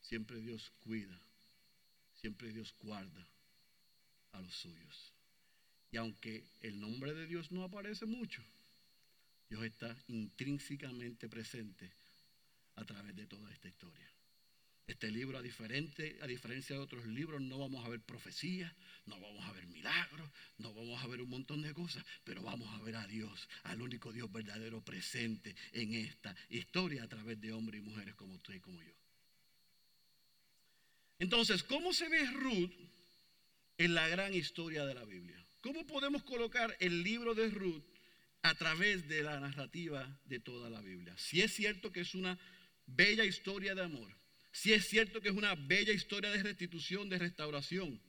[0.00, 1.18] Siempre Dios cuida.
[2.20, 3.26] Siempre Dios guarda
[4.32, 5.12] a los suyos.
[5.90, 8.42] Y aunque el nombre de Dios no aparece mucho,
[9.48, 11.90] Dios está intrínsecamente presente
[12.76, 14.13] a través de toda esta historia.
[14.86, 18.70] Este libro, a, diferencia de otros libros, no vamos a ver profecías,
[19.06, 22.68] no vamos a ver milagros, no vamos a ver un montón de cosas, pero vamos
[22.74, 27.52] a ver a Dios, al único Dios verdadero presente en esta historia a través de
[27.52, 28.92] hombres y mujeres como tú y como yo.
[31.18, 32.72] Entonces, ¿cómo se ve Ruth
[33.78, 35.42] en la gran historia de la Biblia?
[35.62, 37.84] ¿Cómo podemos colocar el libro de Ruth
[38.42, 41.16] a través de la narrativa de toda la Biblia?
[41.16, 42.38] Si es cierto que es una
[42.84, 44.23] bella historia de amor,
[44.54, 48.00] si es cierto que es una bella historia de restitución, de restauración,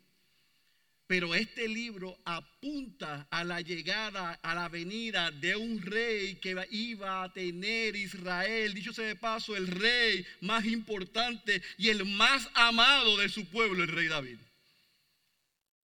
[1.08, 7.23] pero este libro apunta a la llegada, a la venida de un rey que iba
[7.23, 13.17] a tener Israel, dicho sea de paso, el rey más importante y el más amado
[13.17, 14.38] de su pueblo, el rey David.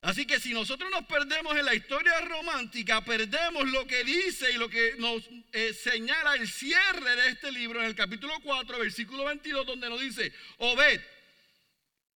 [0.02, 4.58] Así que si nosotros nos perdemos en la historia romántica, perdemos lo que dice y
[4.58, 9.26] lo que nos eh, señala el cierre de este libro en el capítulo 4, versículo
[9.26, 11.00] 22, donde nos dice, Obed,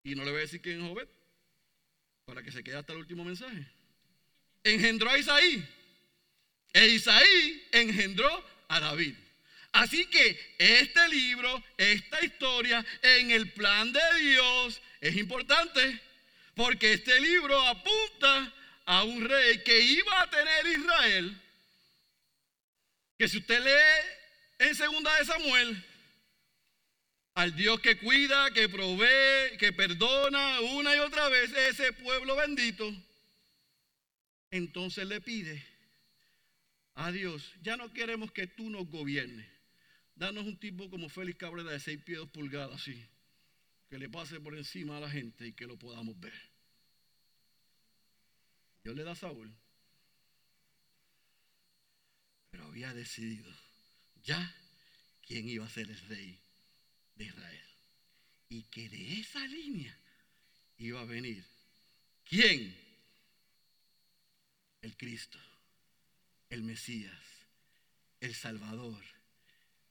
[0.03, 1.07] y no le voy a decir quién es Obed,
[2.25, 3.67] para que se quede hasta el último mensaje,
[4.63, 5.63] engendró a Isaí,
[6.73, 9.13] e Isaí engendró a David.
[9.73, 16.01] Así que este libro, esta historia, en el plan de Dios, es importante.
[16.55, 18.53] Porque este libro apunta
[18.85, 21.41] a un rey que iba a tener Israel.
[23.17, 25.85] Que si usted lee en segunda de Samuel,
[27.33, 32.93] al Dios que cuida, que provee, que perdona una y otra vez ese pueblo bendito,
[34.51, 35.65] entonces le pide
[36.93, 39.45] a Dios, ya no queremos que tú nos gobiernes.
[40.15, 43.05] Danos un tipo como Félix Cabrera de seis pies pulgadas, así
[43.95, 46.33] que le pase por encima a la gente y que lo podamos ver.
[48.83, 49.55] Dios le da a Saúl.
[52.51, 53.49] Pero había decidido
[54.21, 54.53] ya
[55.25, 56.37] quién iba a ser el rey
[57.15, 57.69] de Israel.
[58.49, 59.97] Y que de esa línea
[60.75, 61.45] iba a venir.
[62.25, 62.77] ¿Quién?
[64.81, 65.39] El Cristo,
[66.49, 67.23] el Mesías,
[68.19, 69.05] el Salvador,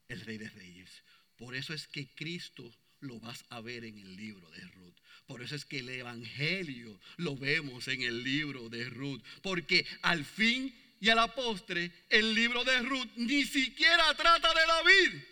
[0.09, 0.91] el Rey de Reyes.
[1.39, 2.71] Por eso es que Cristo
[3.05, 4.95] lo vas a ver en el libro de Ruth.
[5.27, 9.23] Por eso es que el Evangelio lo vemos en el libro de Ruth.
[9.43, 14.67] Porque al fin y a la postre, el libro de Ruth ni siquiera trata de
[14.67, 15.23] David.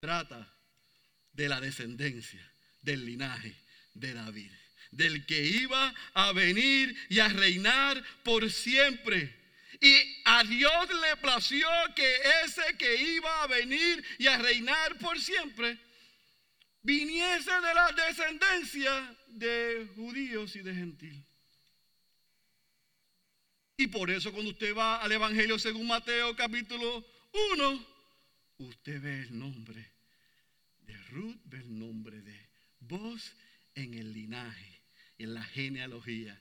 [0.00, 0.54] Trata
[1.32, 3.54] de la descendencia, del linaje
[3.94, 4.50] de David.
[4.90, 9.34] Del que iba a venir y a reinar por siempre.
[9.80, 15.20] Y a Dios le plació que ese que iba a venir y a reinar por
[15.20, 15.78] siempre
[16.82, 21.24] viniese de la descendencia de judíos y de gentiles.
[23.76, 27.06] Y por eso cuando usted va al Evangelio según Mateo capítulo
[27.54, 27.86] 1,
[28.58, 29.92] usted ve el nombre
[30.80, 32.48] de Ruth, ve el nombre de
[32.80, 33.34] vos
[33.74, 34.82] en el linaje,
[35.18, 36.40] en la genealogía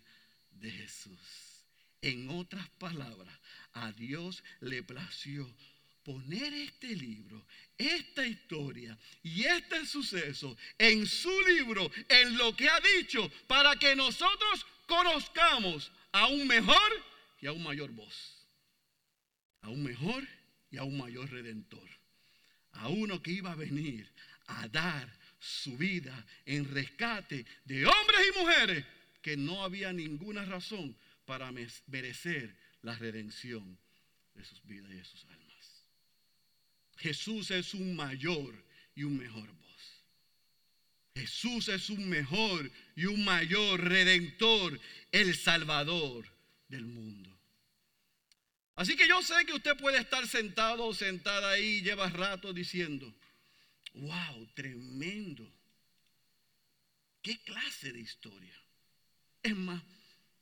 [0.50, 1.57] de Jesús.
[2.02, 3.34] En otras palabras,
[3.74, 5.52] a Dios le plació
[6.04, 7.46] poner este libro,
[7.78, 13.96] esta historia y este suceso en su libro, en lo que ha dicho, para que
[13.96, 17.06] nosotros conozcamos a un mejor
[17.42, 18.48] y a un mayor voz,
[19.62, 20.26] a un mejor
[20.72, 21.90] y a un mayor redentor,
[22.72, 24.10] a uno que iba a venir
[24.48, 28.86] a dar su vida en rescate de hombres y mujeres
[29.22, 30.96] que no había ninguna razón
[31.28, 33.78] para merecer la redención
[34.34, 35.84] de sus vidas y de sus almas.
[36.96, 40.04] Jesús es un mayor y un mejor voz.
[41.16, 44.80] Jesús es un mejor y un mayor redentor,
[45.12, 46.26] el salvador
[46.70, 47.38] del mundo.
[48.76, 52.54] Así que yo sé que usted puede estar sentado o sentada ahí y lleva rato
[52.54, 53.14] diciendo,
[53.96, 55.52] wow, tremendo.
[57.22, 58.56] ¿Qué clase de historia?
[59.44, 59.84] Es más,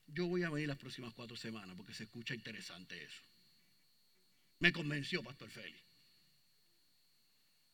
[0.07, 3.21] yo voy a venir las próximas cuatro semanas porque se escucha interesante eso.
[4.59, 5.83] Me convenció, Pastor Félix.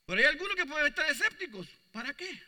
[0.06, 1.68] Pero hay algunos que pueden estar escépticos.
[1.92, 2.42] ¿Para qué?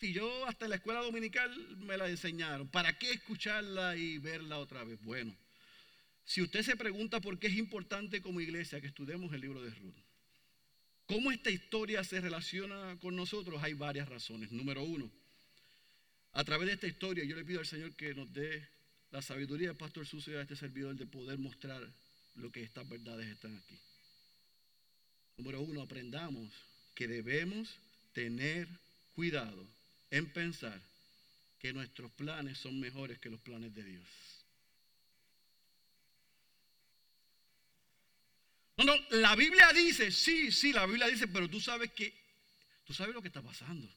[0.00, 4.84] Si yo hasta la escuela dominical me la enseñaron, ¿para qué escucharla y verla otra
[4.84, 5.00] vez?
[5.02, 5.36] Bueno,
[6.28, 9.70] Si usted se pregunta por qué es importante como iglesia que estudiemos el libro de
[9.70, 9.94] Ruth,
[11.06, 13.62] ¿cómo esta historia se relaciona con nosotros?
[13.62, 14.50] Hay varias razones.
[14.50, 15.08] Número uno,
[16.32, 18.68] a través de esta historia yo le pido al Señor que nos dé
[19.16, 21.82] la sabiduría del pastor Sucio a este servidor de poder mostrar
[22.34, 23.78] lo que estas verdades están aquí.
[25.38, 26.52] Número uno, aprendamos
[26.94, 27.66] que debemos
[28.12, 28.68] tener
[29.14, 29.66] cuidado
[30.10, 30.78] en pensar
[31.58, 34.06] que nuestros planes son mejores que los planes de Dios.
[38.76, 42.12] No, no, la Biblia dice, sí, sí, la Biblia dice, pero tú sabes que,
[42.84, 43.88] tú sabes lo que está pasando.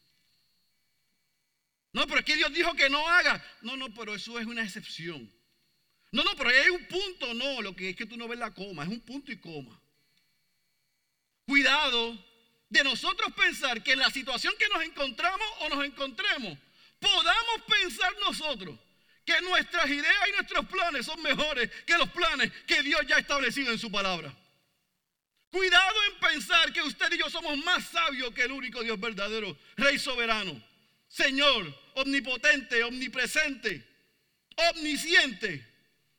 [1.91, 3.43] No, pero es que Dios dijo que no haga.
[3.61, 5.31] No, no, pero eso es una excepción.
[6.11, 8.53] No, no, pero hay un punto, no, lo que es que tú no ves la
[8.53, 9.79] coma, es un punto y coma.
[11.45, 12.17] Cuidado
[12.69, 16.57] de nosotros pensar que en la situación que nos encontramos o nos encontremos,
[16.99, 18.77] podamos pensar nosotros
[19.25, 23.19] que nuestras ideas y nuestros planes son mejores que los planes que Dios ya ha
[23.19, 24.35] establecido en su palabra.
[25.51, 29.57] Cuidado en pensar que usted y yo somos más sabios que el único Dios verdadero,
[29.77, 30.61] Rey soberano,
[31.09, 33.85] Señor, omnipotente, omnipresente,
[34.71, 35.65] omnisciente,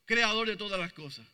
[0.05, 1.27] creador de todas las cosas.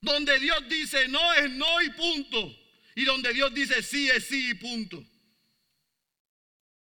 [0.00, 2.56] Donde Dios dice no es no y punto.
[2.94, 5.04] Y donde Dios dice sí es sí y punto.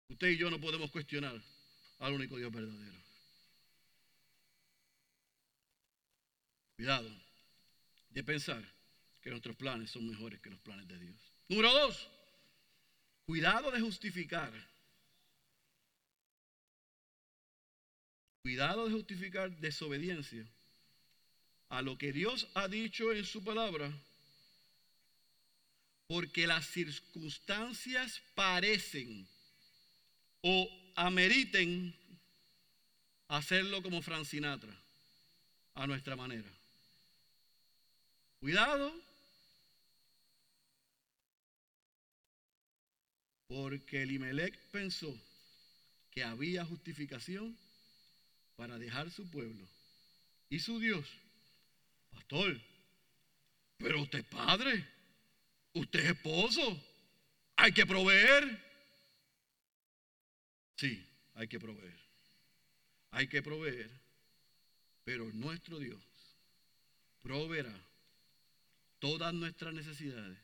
[0.09, 1.41] Usted y yo no podemos cuestionar
[1.99, 3.01] al único Dios verdadero.
[6.77, 7.11] Cuidado
[8.11, 8.63] de pensar
[9.21, 11.17] que nuestros planes son mejores que los planes de Dios.
[11.49, 12.09] Número dos,
[13.25, 14.53] cuidado de justificar.
[18.43, 20.47] Cuidado de justificar desobediencia
[21.69, 23.93] a lo que Dios ha dicho en su palabra,
[26.09, 29.29] porque las circunstancias parecen
[30.43, 31.95] o ameriten
[33.29, 34.75] hacerlo como Francinatra,
[35.75, 36.51] a nuestra manera.
[38.41, 38.93] Cuidado,
[43.49, 45.15] porque Elimelech pensó
[46.11, 47.57] que había justificación
[48.61, 49.67] para dejar su pueblo
[50.51, 51.07] y su Dios
[52.11, 52.61] Pastor,
[53.79, 54.87] pero usted es padre,
[55.73, 56.79] usted es esposo,
[57.57, 58.63] hay que proveer.
[60.77, 61.03] Sí,
[61.37, 61.99] hay que proveer.
[63.13, 63.91] Hay que proveer,
[65.05, 66.03] pero nuestro Dios
[67.23, 67.75] proveerá
[68.99, 70.39] todas nuestras necesidades,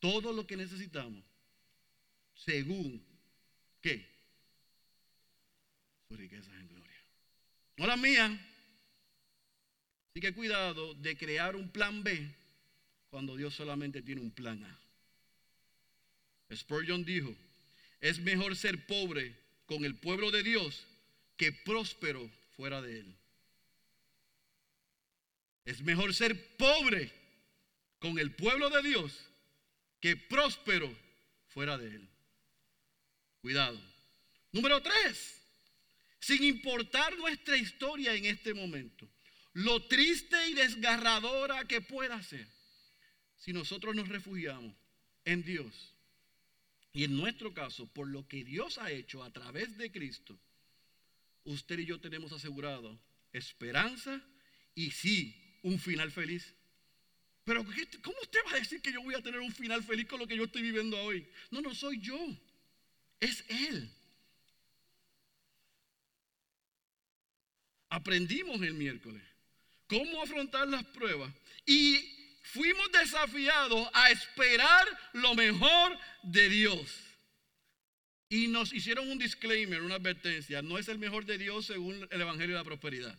[0.00, 1.22] todo lo que necesitamos,
[2.34, 3.04] según
[3.82, 4.08] qué?
[6.08, 6.83] Sus riquezas en.
[7.76, 8.32] No las mías
[10.14, 12.32] Así que cuidado de crear un plan B
[13.10, 16.54] cuando Dios solamente tiene un plan A.
[16.54, 17.34] Spurgeon dijo,
[18.00, 19.34] es mejor ser pobre
[19.66, 20.86] con el pueblo de Dios
[21.36, 23.16] que próspero fuera de él.
[25.64, 27.10] Es mejor ser pobre
[27.98, 29.18] con el pueblo de Dios
[29.98, 30.96] que próspero
[31.48, 32.08] fuera de él.
[33.40, 33.80] Cuidado.
[34.52, 35.42] Número tres,
[36.24, 39.06] sin importar nuestra historia en este momento,
[39.52, 42.48] lo triste y desgarradora que pueda ser
[43.36, 44.74] si nosotros nos refugiamos
[45.26, 45.92] en Dios.
[46.94, 50.40] Y en nuestro caso, por lo que Dios ha hecho a través de Cristo,
[51.44, 52.98] usted y yo tenemos asegurado
[53.30, 54.22] esperanza
[54.74, 56.54] y sí, un final feliz.
[57.44, 57.62] Pero
[58.02, 60.26] ¿cómo usted va a decir que yo voy a tener un final feliz con lo
[60.26, 61.28] que yo estoy viviendo hoy?
[61.50, 62.18] No, no soy yo,
[63.20, 63.90] es Él.
[67.94, 69.22] Aprendimos el miércoles
[69.86, 71.32] cómo afrontar las pruebas.
[71.64, 72.00] Y
[72.42, 77.00] fuimos desafiados a esperar lo mejor de Dios.
[78.28, 80.60] Y nos hicieron un disclaimer, una advertencia.
[80.60, 83.16] No es el mejor de Dios según el Evangelio de la Prosperidad,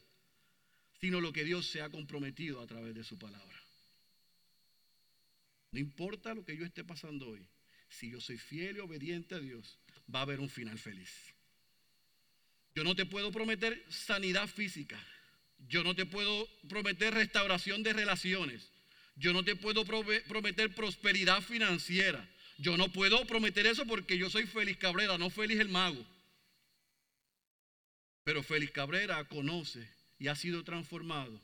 [1.00, 3.64] sino lo que Dios se ha comprometido a través de su palabra.
[5.72, 7.48] No importa lo que yo esté pasando hoy,
[7.88, 9.80] si yo soy fiel y obediente a Dios,
[10.14, 11.35] va a haber un final feliz.
[12.76, 15.00] Yo no te puedo prometer sanidad física,
[15.68, 18.70] yo no te puedo prometer restauración de relaciones.
[19.16, 22.28] Yo no te puedo prometer prosperidad financiera.
[22.58, 26.06] Yo no puedo prometer eso porque yo soy Félix Cabrera, no Félix el mago.
[28.24, 29.88] Pero Félix Cabrera conoce
[30.20, 31.40] y ha sido transformado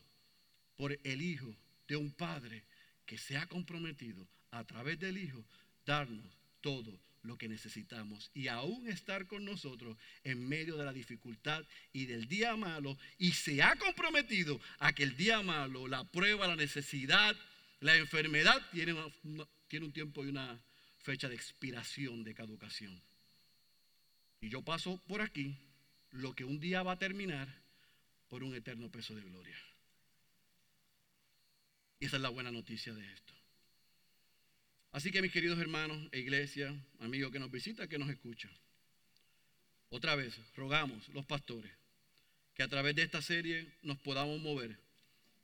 [0.76, 1.56] por el Hijo
[1.88, 2.64] de un Padre
[3.06, 5.44] que se ha comprometido a través del Hijo
[5.86, 6.26] darnos
[6.62, 11.64] todo lo que necesitamos y aún estar con nosotros en medio de la dificultad
[11.94, 16.48] y del día malo y se ha comprometido a que el día malo, la prueba,
[16.48, 17.36] la necesidad,
[17.80, 20.60] la enfermedad tiene, un tiempo y una
[21.00, 23.02] fecha de expiración, de caducación.
[24.42, 25.56] Y yo paso por aquí
[26.12, 27.48] lo que un día va a terminar
[28.30, 29.58] por un eterno peso de gloria.
[32.00, 33.41] Y esa es la buena noticia de esto.
[34.92, 38.50] Así que mis queridos hermanos e iglesia, amigos que nos visita, que nos escucha,
[39.90, 41.72] otra vez rogamos los pastores
[42.54, 44.78] que a través de esta serie nos podamos mover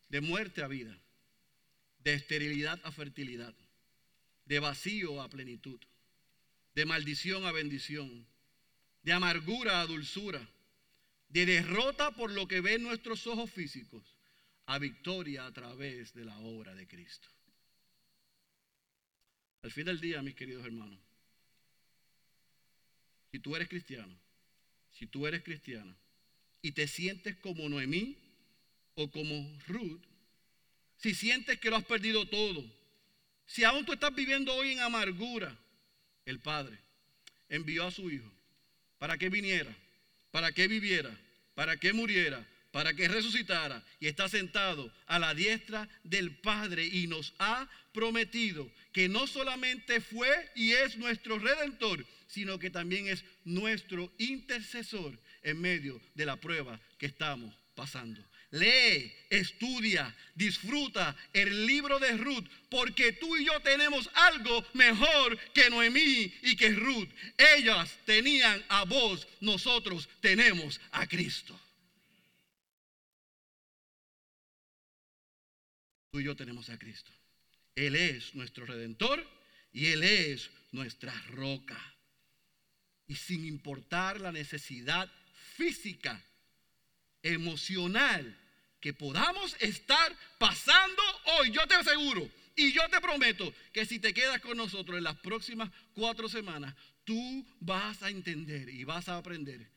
[0.09, 0.97] de muerte a vida,
[1.99, 3.53] de esterilidad a fertilidad,
[4.45, 5.79] de vacío a plenitud,
[6.75, 8.27] de maldición a bendición,
[9.03, 10.45] de amargura a dulzura,
[11.29, 14.03] de derrota por lo que ven nuestros ojos físicos,
[14.65, 17.29] a victoria a través de la obra de Cristo.
[19.63, 20.99] Al fin del día, mis queridos hermanos,
[23.31, 24.15] si tú eres cristiano,
[24.91, 25.95] si tú eres cristiana
[26.61, 28.17] y te sientes como Noemí
[28.95, 30.01] o como Ruth,
[30.97, 32.63] si sientes que lo has perdido todo,
[33.45, 35.57] si aún tú estás viviendo hoy en amargura,
[36.25, 36.77] el Padre
[37.49, 38.29] envió a su Hijo
[38.97, 39.73] para que viniera,
[40.31, 41.15] para que viviera,
[41.53, 47.07] para que muriera, para que resucitara y está sentado a la diestra del Padre y
[47.07, 53.23] nos ha prometido que no solamente fue y es nuestro redentor, sino que también es
[53.45, 58.23] nuestro intercesor en medio de la prueba que estamos pasando.
[58.51, 65.69] Lee, estudia, disfruta el libro de Ruth, porque tú y yo tenemos algo mejor que
[65.69, 67.09] Noemí y que Ruth.
[67.57, 71.59] Ellas tenían a vos, nosotros tenemos a Cristo.
[76.17, 77.11] Tú y yo tenemos a Cristo.
[77.75, 79.23] Él es nuestro redentor
[79.71, 81.79] y Él es nuestra roca.
[83.05, 85.11] Y sin importar la necesidad
[85.57, 86.19] física
[87.21, 88.35] emocional
[88.79, 91.03] que podamos estar pasando
[91.37, 91.51] hoy.
[91.51, 95.19] Yo te aseguro y yo te prometo que si te quedas con nosotros en las
[95.19, 99.69] próximas cuatro semanas, tú vas a entender y vas a aprender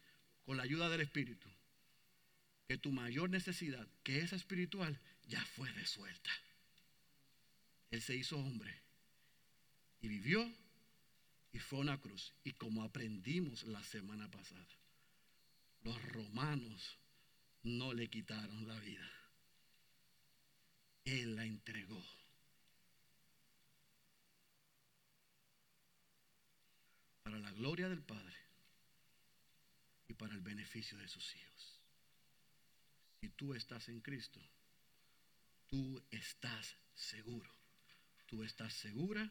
[0.46, 1.50] con la ayuda del Espíritu
[2.66, 4.98] que tu mayor necesidad, que es espiritual,
[5.30, 6.30] ya fue resuelta.
[7.90, 8.82] Él se hizo hombre
[10.00, 10.52] y vivió
[11.52, 12.34] y fue a una cruz.
[12.44, 14.68] Y como aprendimos la semana pasada,
[15.82, 16.98] los romanos
[17.62, 19.10] no le quitaron la vida.
[21.04, 22.02] Él la entregó.
[27.22, 28.36] Para la gloria del Padre
[30.08, 31.80] y para el beneficio de sus hijos.
[33.20, 34.40] Si tú estás en Cristo,
[35.70, 37.50] tú estás seguro.
[38.26, 39.30] Tú estás segura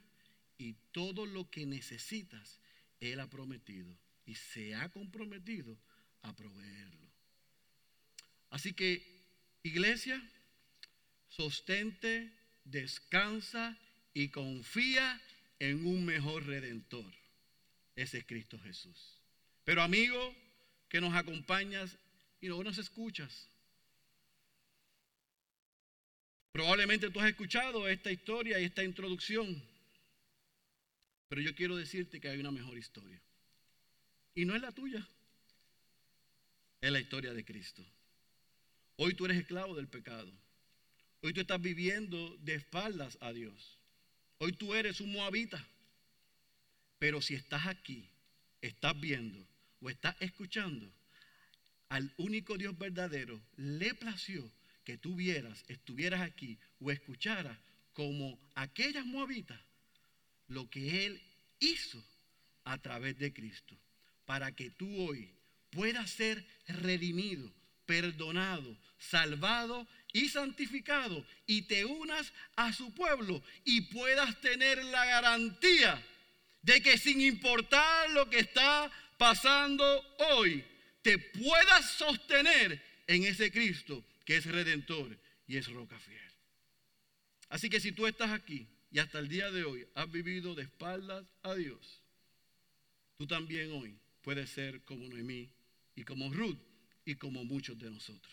[0.58, 2.60] y todo lo que necesitas,
[3.00, 5.78] Él ha prometido y se ha comprometido
[6.22, 7.08] a proveerlo.
[8.50, 9.04] Así que,
[9.64, 10.22] iglesia,
[11.30, 12.32] sostente,
[12.66, 13.78] descansa
[14.14, 15.22] y confía
[15.60, 17.14] en un mejor redentor.
[17.96, 19.20] Ese es Cristo Jesús.
[19.64, 20.36] Pero amigo,
[20.90, 21.98] que nos acompañas
[22.42, 23.48] y no nos escuchas.
[26.52, 29.62] Probablemente tú has escuchado esta historia y esta introducción.
[31.28, 33.22] Pero yo quiero decirte que hay una mejor historia.
[34.34, 35.08] Y no es la tuya.
[36.82, 37.86] Es la historia de Cristo.
[38.96, 40.32] Hoy tú eres esclavo del pecado.
[41.22, 43.78] Hoy tú estás viviendo de espaldas a Dios.
[44.40, 45.64] Hoy tú eres un moabita.
[46.98, 48.10] Pero si estás aquí,
[48.62, 49.46] estás viendo
[49.82, 50.92] o estás escuchando,
[51.90, 54.52] al único Dios verdadero le plació
[54.90, 57.56] que tú vieras, estuvieras aquí o escucharas
[57.94, 59.60] como aquellas moabitas
[60.48, 61.22] lo que Él
[61.60, 62.04] hizo
[62.64, 63.78] a través de Cristo,
[64.26, 65.32] para que tú hoy
[65.70, 67.54] puedas ser redimido,
[67.86, 76.04] perdonado, salvado y santificado y te unas a su pueblo y puedas tener la garantía
[76.64, 79.86] de que sin importar lo que está pasando
[80.32, 80.66] hoy,
[81.04, 85.18] te puedas sostener en ese Cristo que es redentor
[85.48, 86.32] y es roca fiel.
[87.50, 90.62] Así que si tú estás aquí y hasta el día de hoy has vivido de
[90.62, 92.04] espaldas a Dios,
[93.18, 95.50] tú también hoy puedes ser como Noemí
[95.96, 96.60] y como Ruth
[97.06, 98.32] y como muchos de nosotros.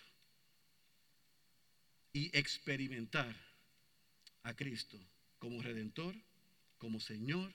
[2.12, 3.34] Y experimentar
[4.42, 5.00] a Cristo
[5.38, 6.14] como redentor,
[6.76, 7.50] como Señor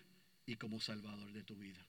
[0.48, 1.86] y como Salvador de tu vida.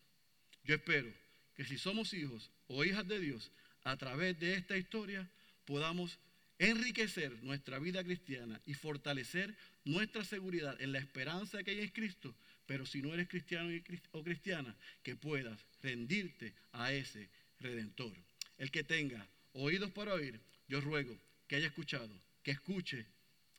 [0.64, 1.10] Yo espero
[1.54, 3.50] que si somos hijos o hijas de Dios,
[3.84, 5.26] a través de esta historia
[5.64, 6.18] podamos
[6.62, 9.52] enriquecer nuestra vida cristiana y fortalecer
[9.84, 12.32] nuestra seguridad en la esperanza que hay en Cristo,
[12.66, 13.68] pero si no eres cristiano
[14.12, 18.12] o cristiana, que puedas rendirte a ese redentor.
[18.58, 20.38] El que tenga oídos para oír,
[20.68, 23.06] yo ruego que haya escuchado, que escuche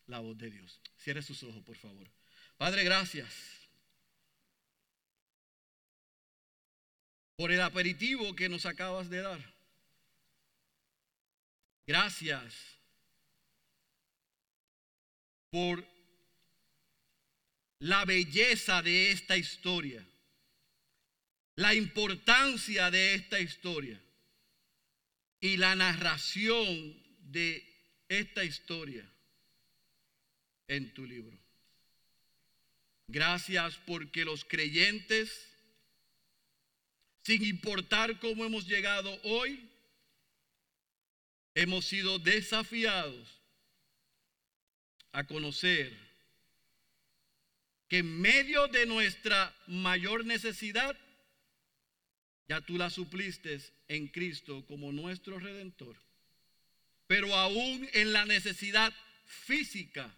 [0.07, 0.79] la voz de Dios.
[0.97, 2.07] Cierre sus ojos, por favor.
[2.57, 3.33] Padre, gracias
[7.35, 9.53] por el aperitivo que nos acabas de dar.
[11.85, 12.73] Gracias
[15.53, 15.87] por
[17.77, 20.03] la belleza de esta historia,
[21.57, 24.01] la importancia de esta historia
[25.39, 27.63] y la narración de
[28.09, 29.07] esta historia
[30.67, 31.37] en tu libro.
[33.07, 35.53] Gracias porque los creyentes,
[37.21, 39.69] sin importar cómo hemos llegado hoy,
[41.53, 43.42] hemos sido desafiados
[45.13, 45.95] a conocer
[47.87, 50.97] que en medio de nuestra mayor necesidad,
[52.47, 55.95] ya tú la supliste en Cristo como nuestro redentor.
[57.07, 58.93] Pero aún en la necesidad
[59.25, 60.13] física,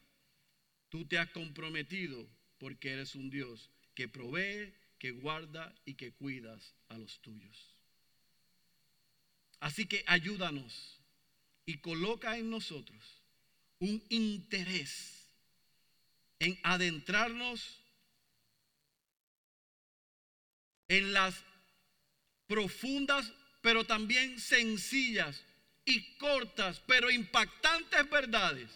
[0.90, 2.28] tú te has comprometido
[2.58, 7.76] porque eres un Dios que provee, que guarda y que cuidas a los tuyos.
[9.60, 11.02] Así que ayúdanos
[11.66, 13.25] y coloca en nosotros
[13.80, 15.30] un interés
[16.40, 17.80] en adentrarnos
[20.88, 21.44] en las
[22.48, 25.42] profundas, pero también sencillas
[25.84, 28.70] y cortas, pero impactantes verdades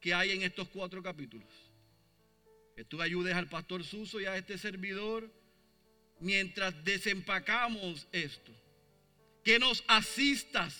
[0.00, 1.48] que hay en estos cuatro capítulos.
[2.76, 5.30] Que tú ayudes al pastor Suso y a este servidor
[6.20, 8.52] mientras desempacamos esto.
[9.44, 10.76] Que nos asistas,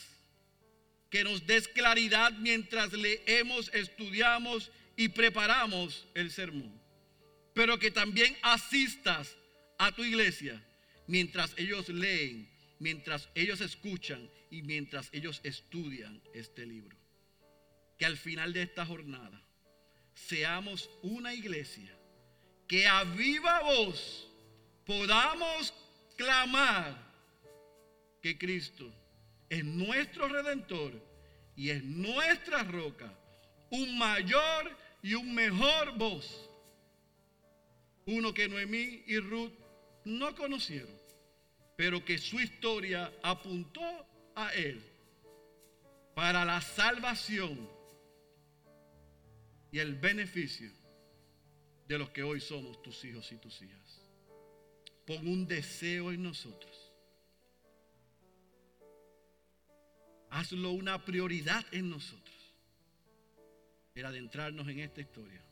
[1.11, 6.79] que nos des claridad mientras leemos, estudiamos y preparamos el sermón.
[7.55, 9.37] Pero que también asistas
[9.79, 10.63] a tu iglesia
[11.07, 12.49] mientras ellos leen,
[12.79, 16.97] mientras ellos escuchan y mientras ellos estudian este libro.
[17.99, 19.43] Que al final de esta jornada
[20.15, 21.97] seamos una iglesia
[22.67, 24.29] que a viva voz
[24.85, 25.73] podamos
[26.17, 27.09] clamar
[28.21, 28.93] que Cristo
[29.49, 30.93] es nuestro redentor
[31.57, 33.13] y es nuestra roca,
[33.71, 36.49] un mayor y un mejor voz.
[38.07, 39.53] Uno que Noemí y Ruth
[40.05, 40.97] no conocieron,
[41.77, 43.83] pero que su historia apuntó
[44.35, 44.83] a Él
[46.15, 47.69] para la salvación
[49.71, 50.71] y el beneficio
[51.87, 54.03] de los que hoy somos tus hijos y tus hijas.
[55.07, 56.88] Pon un deseo en nosotros.
[60.39, 62.37] Hazlo una prioridad en nosotros.
[63.97, 65.43] El adentrarnos en esta historia.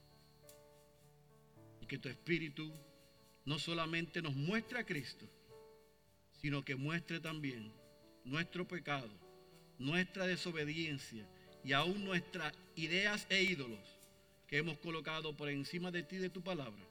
[1.80, 2.72] Y que tu espíritu
[3.45, 5.26] no solamente nos muestre a Cristo,
[6.41, 7.72] sino que muestre también
[8.24, 9.11] nuestro pecado,
[9.76, 11.26] nuestra desobediencia
[11.64, 13.99] y aún nuestras ideas e ídolos
[14.47, 16.87] que hemos colocado por encima de ti de tu palabra.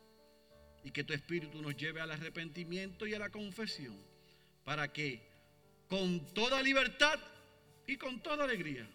[0.83, 3.97] Y que tu espíritu nos lleve al arrepentimiento y a la confesión
[4.65, 5.21] para que
[5.87, 7.21] con toda libertad
[7.87, 8.87] y con toda alegría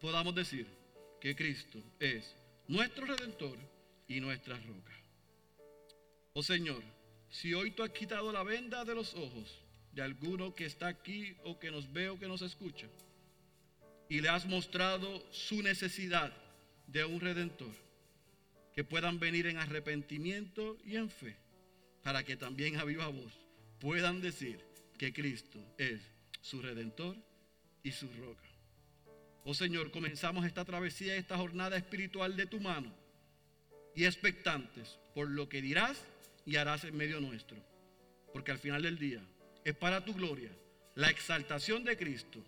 [0.00, 0.66] podamos decir
[1.20, 2.34] que Cristo es
[2.68, 3.58] nuestro redentor
[4.08, 4.92] y nuestra roca.
[6.34, 6.82] Oh Señor,
[7.30, 9.58] si hoy tú has quitado la venda de los ojos
[9.92, 12.86] de alguno que está aquí o que nos ve o que nos escucha
[14.08, 16.32] y le has mostrado su necesidad
[16.86, 17.74] de un redentor,
[18.74, 21.36] que puedan venir en arrepentimiento y en fe,
[22.02, 23.32] para que también a viva voz
[23.78, 24.64] puedan decir
[24.98, 26.00] que Cristo es
[26.40, 27.16] su redentor
[27.82, 28.48] y su roca.
[29.44, 32.92] Oh Señor, comenzamos esta travesía, esta jornada espiritual de tu mano
[33.94, 36.04] y expectantes por lo que dirás
[36.46, 37.56] y harás en medio nuestro.
[38.32, 39.20] Porque al final del día
[39.64, 40.50] es para tu gloria,
[40.94, 42.38] la exaltación de Cristo,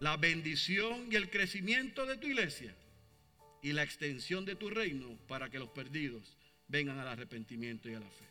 [0.00, 2.74] la bendición y el crecimiento de tu iglesia
[3.62, 6.36] y la extensión de tu reino para que los perdidos
[6.68, 8.26] vengan al arrepentimiento y a la fe.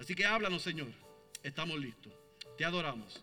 [0.00, 0.92] Así que háblanos, Señor.
[1.42, 2.12] Estamos listos.
[2.56, 3.22] Te adoramos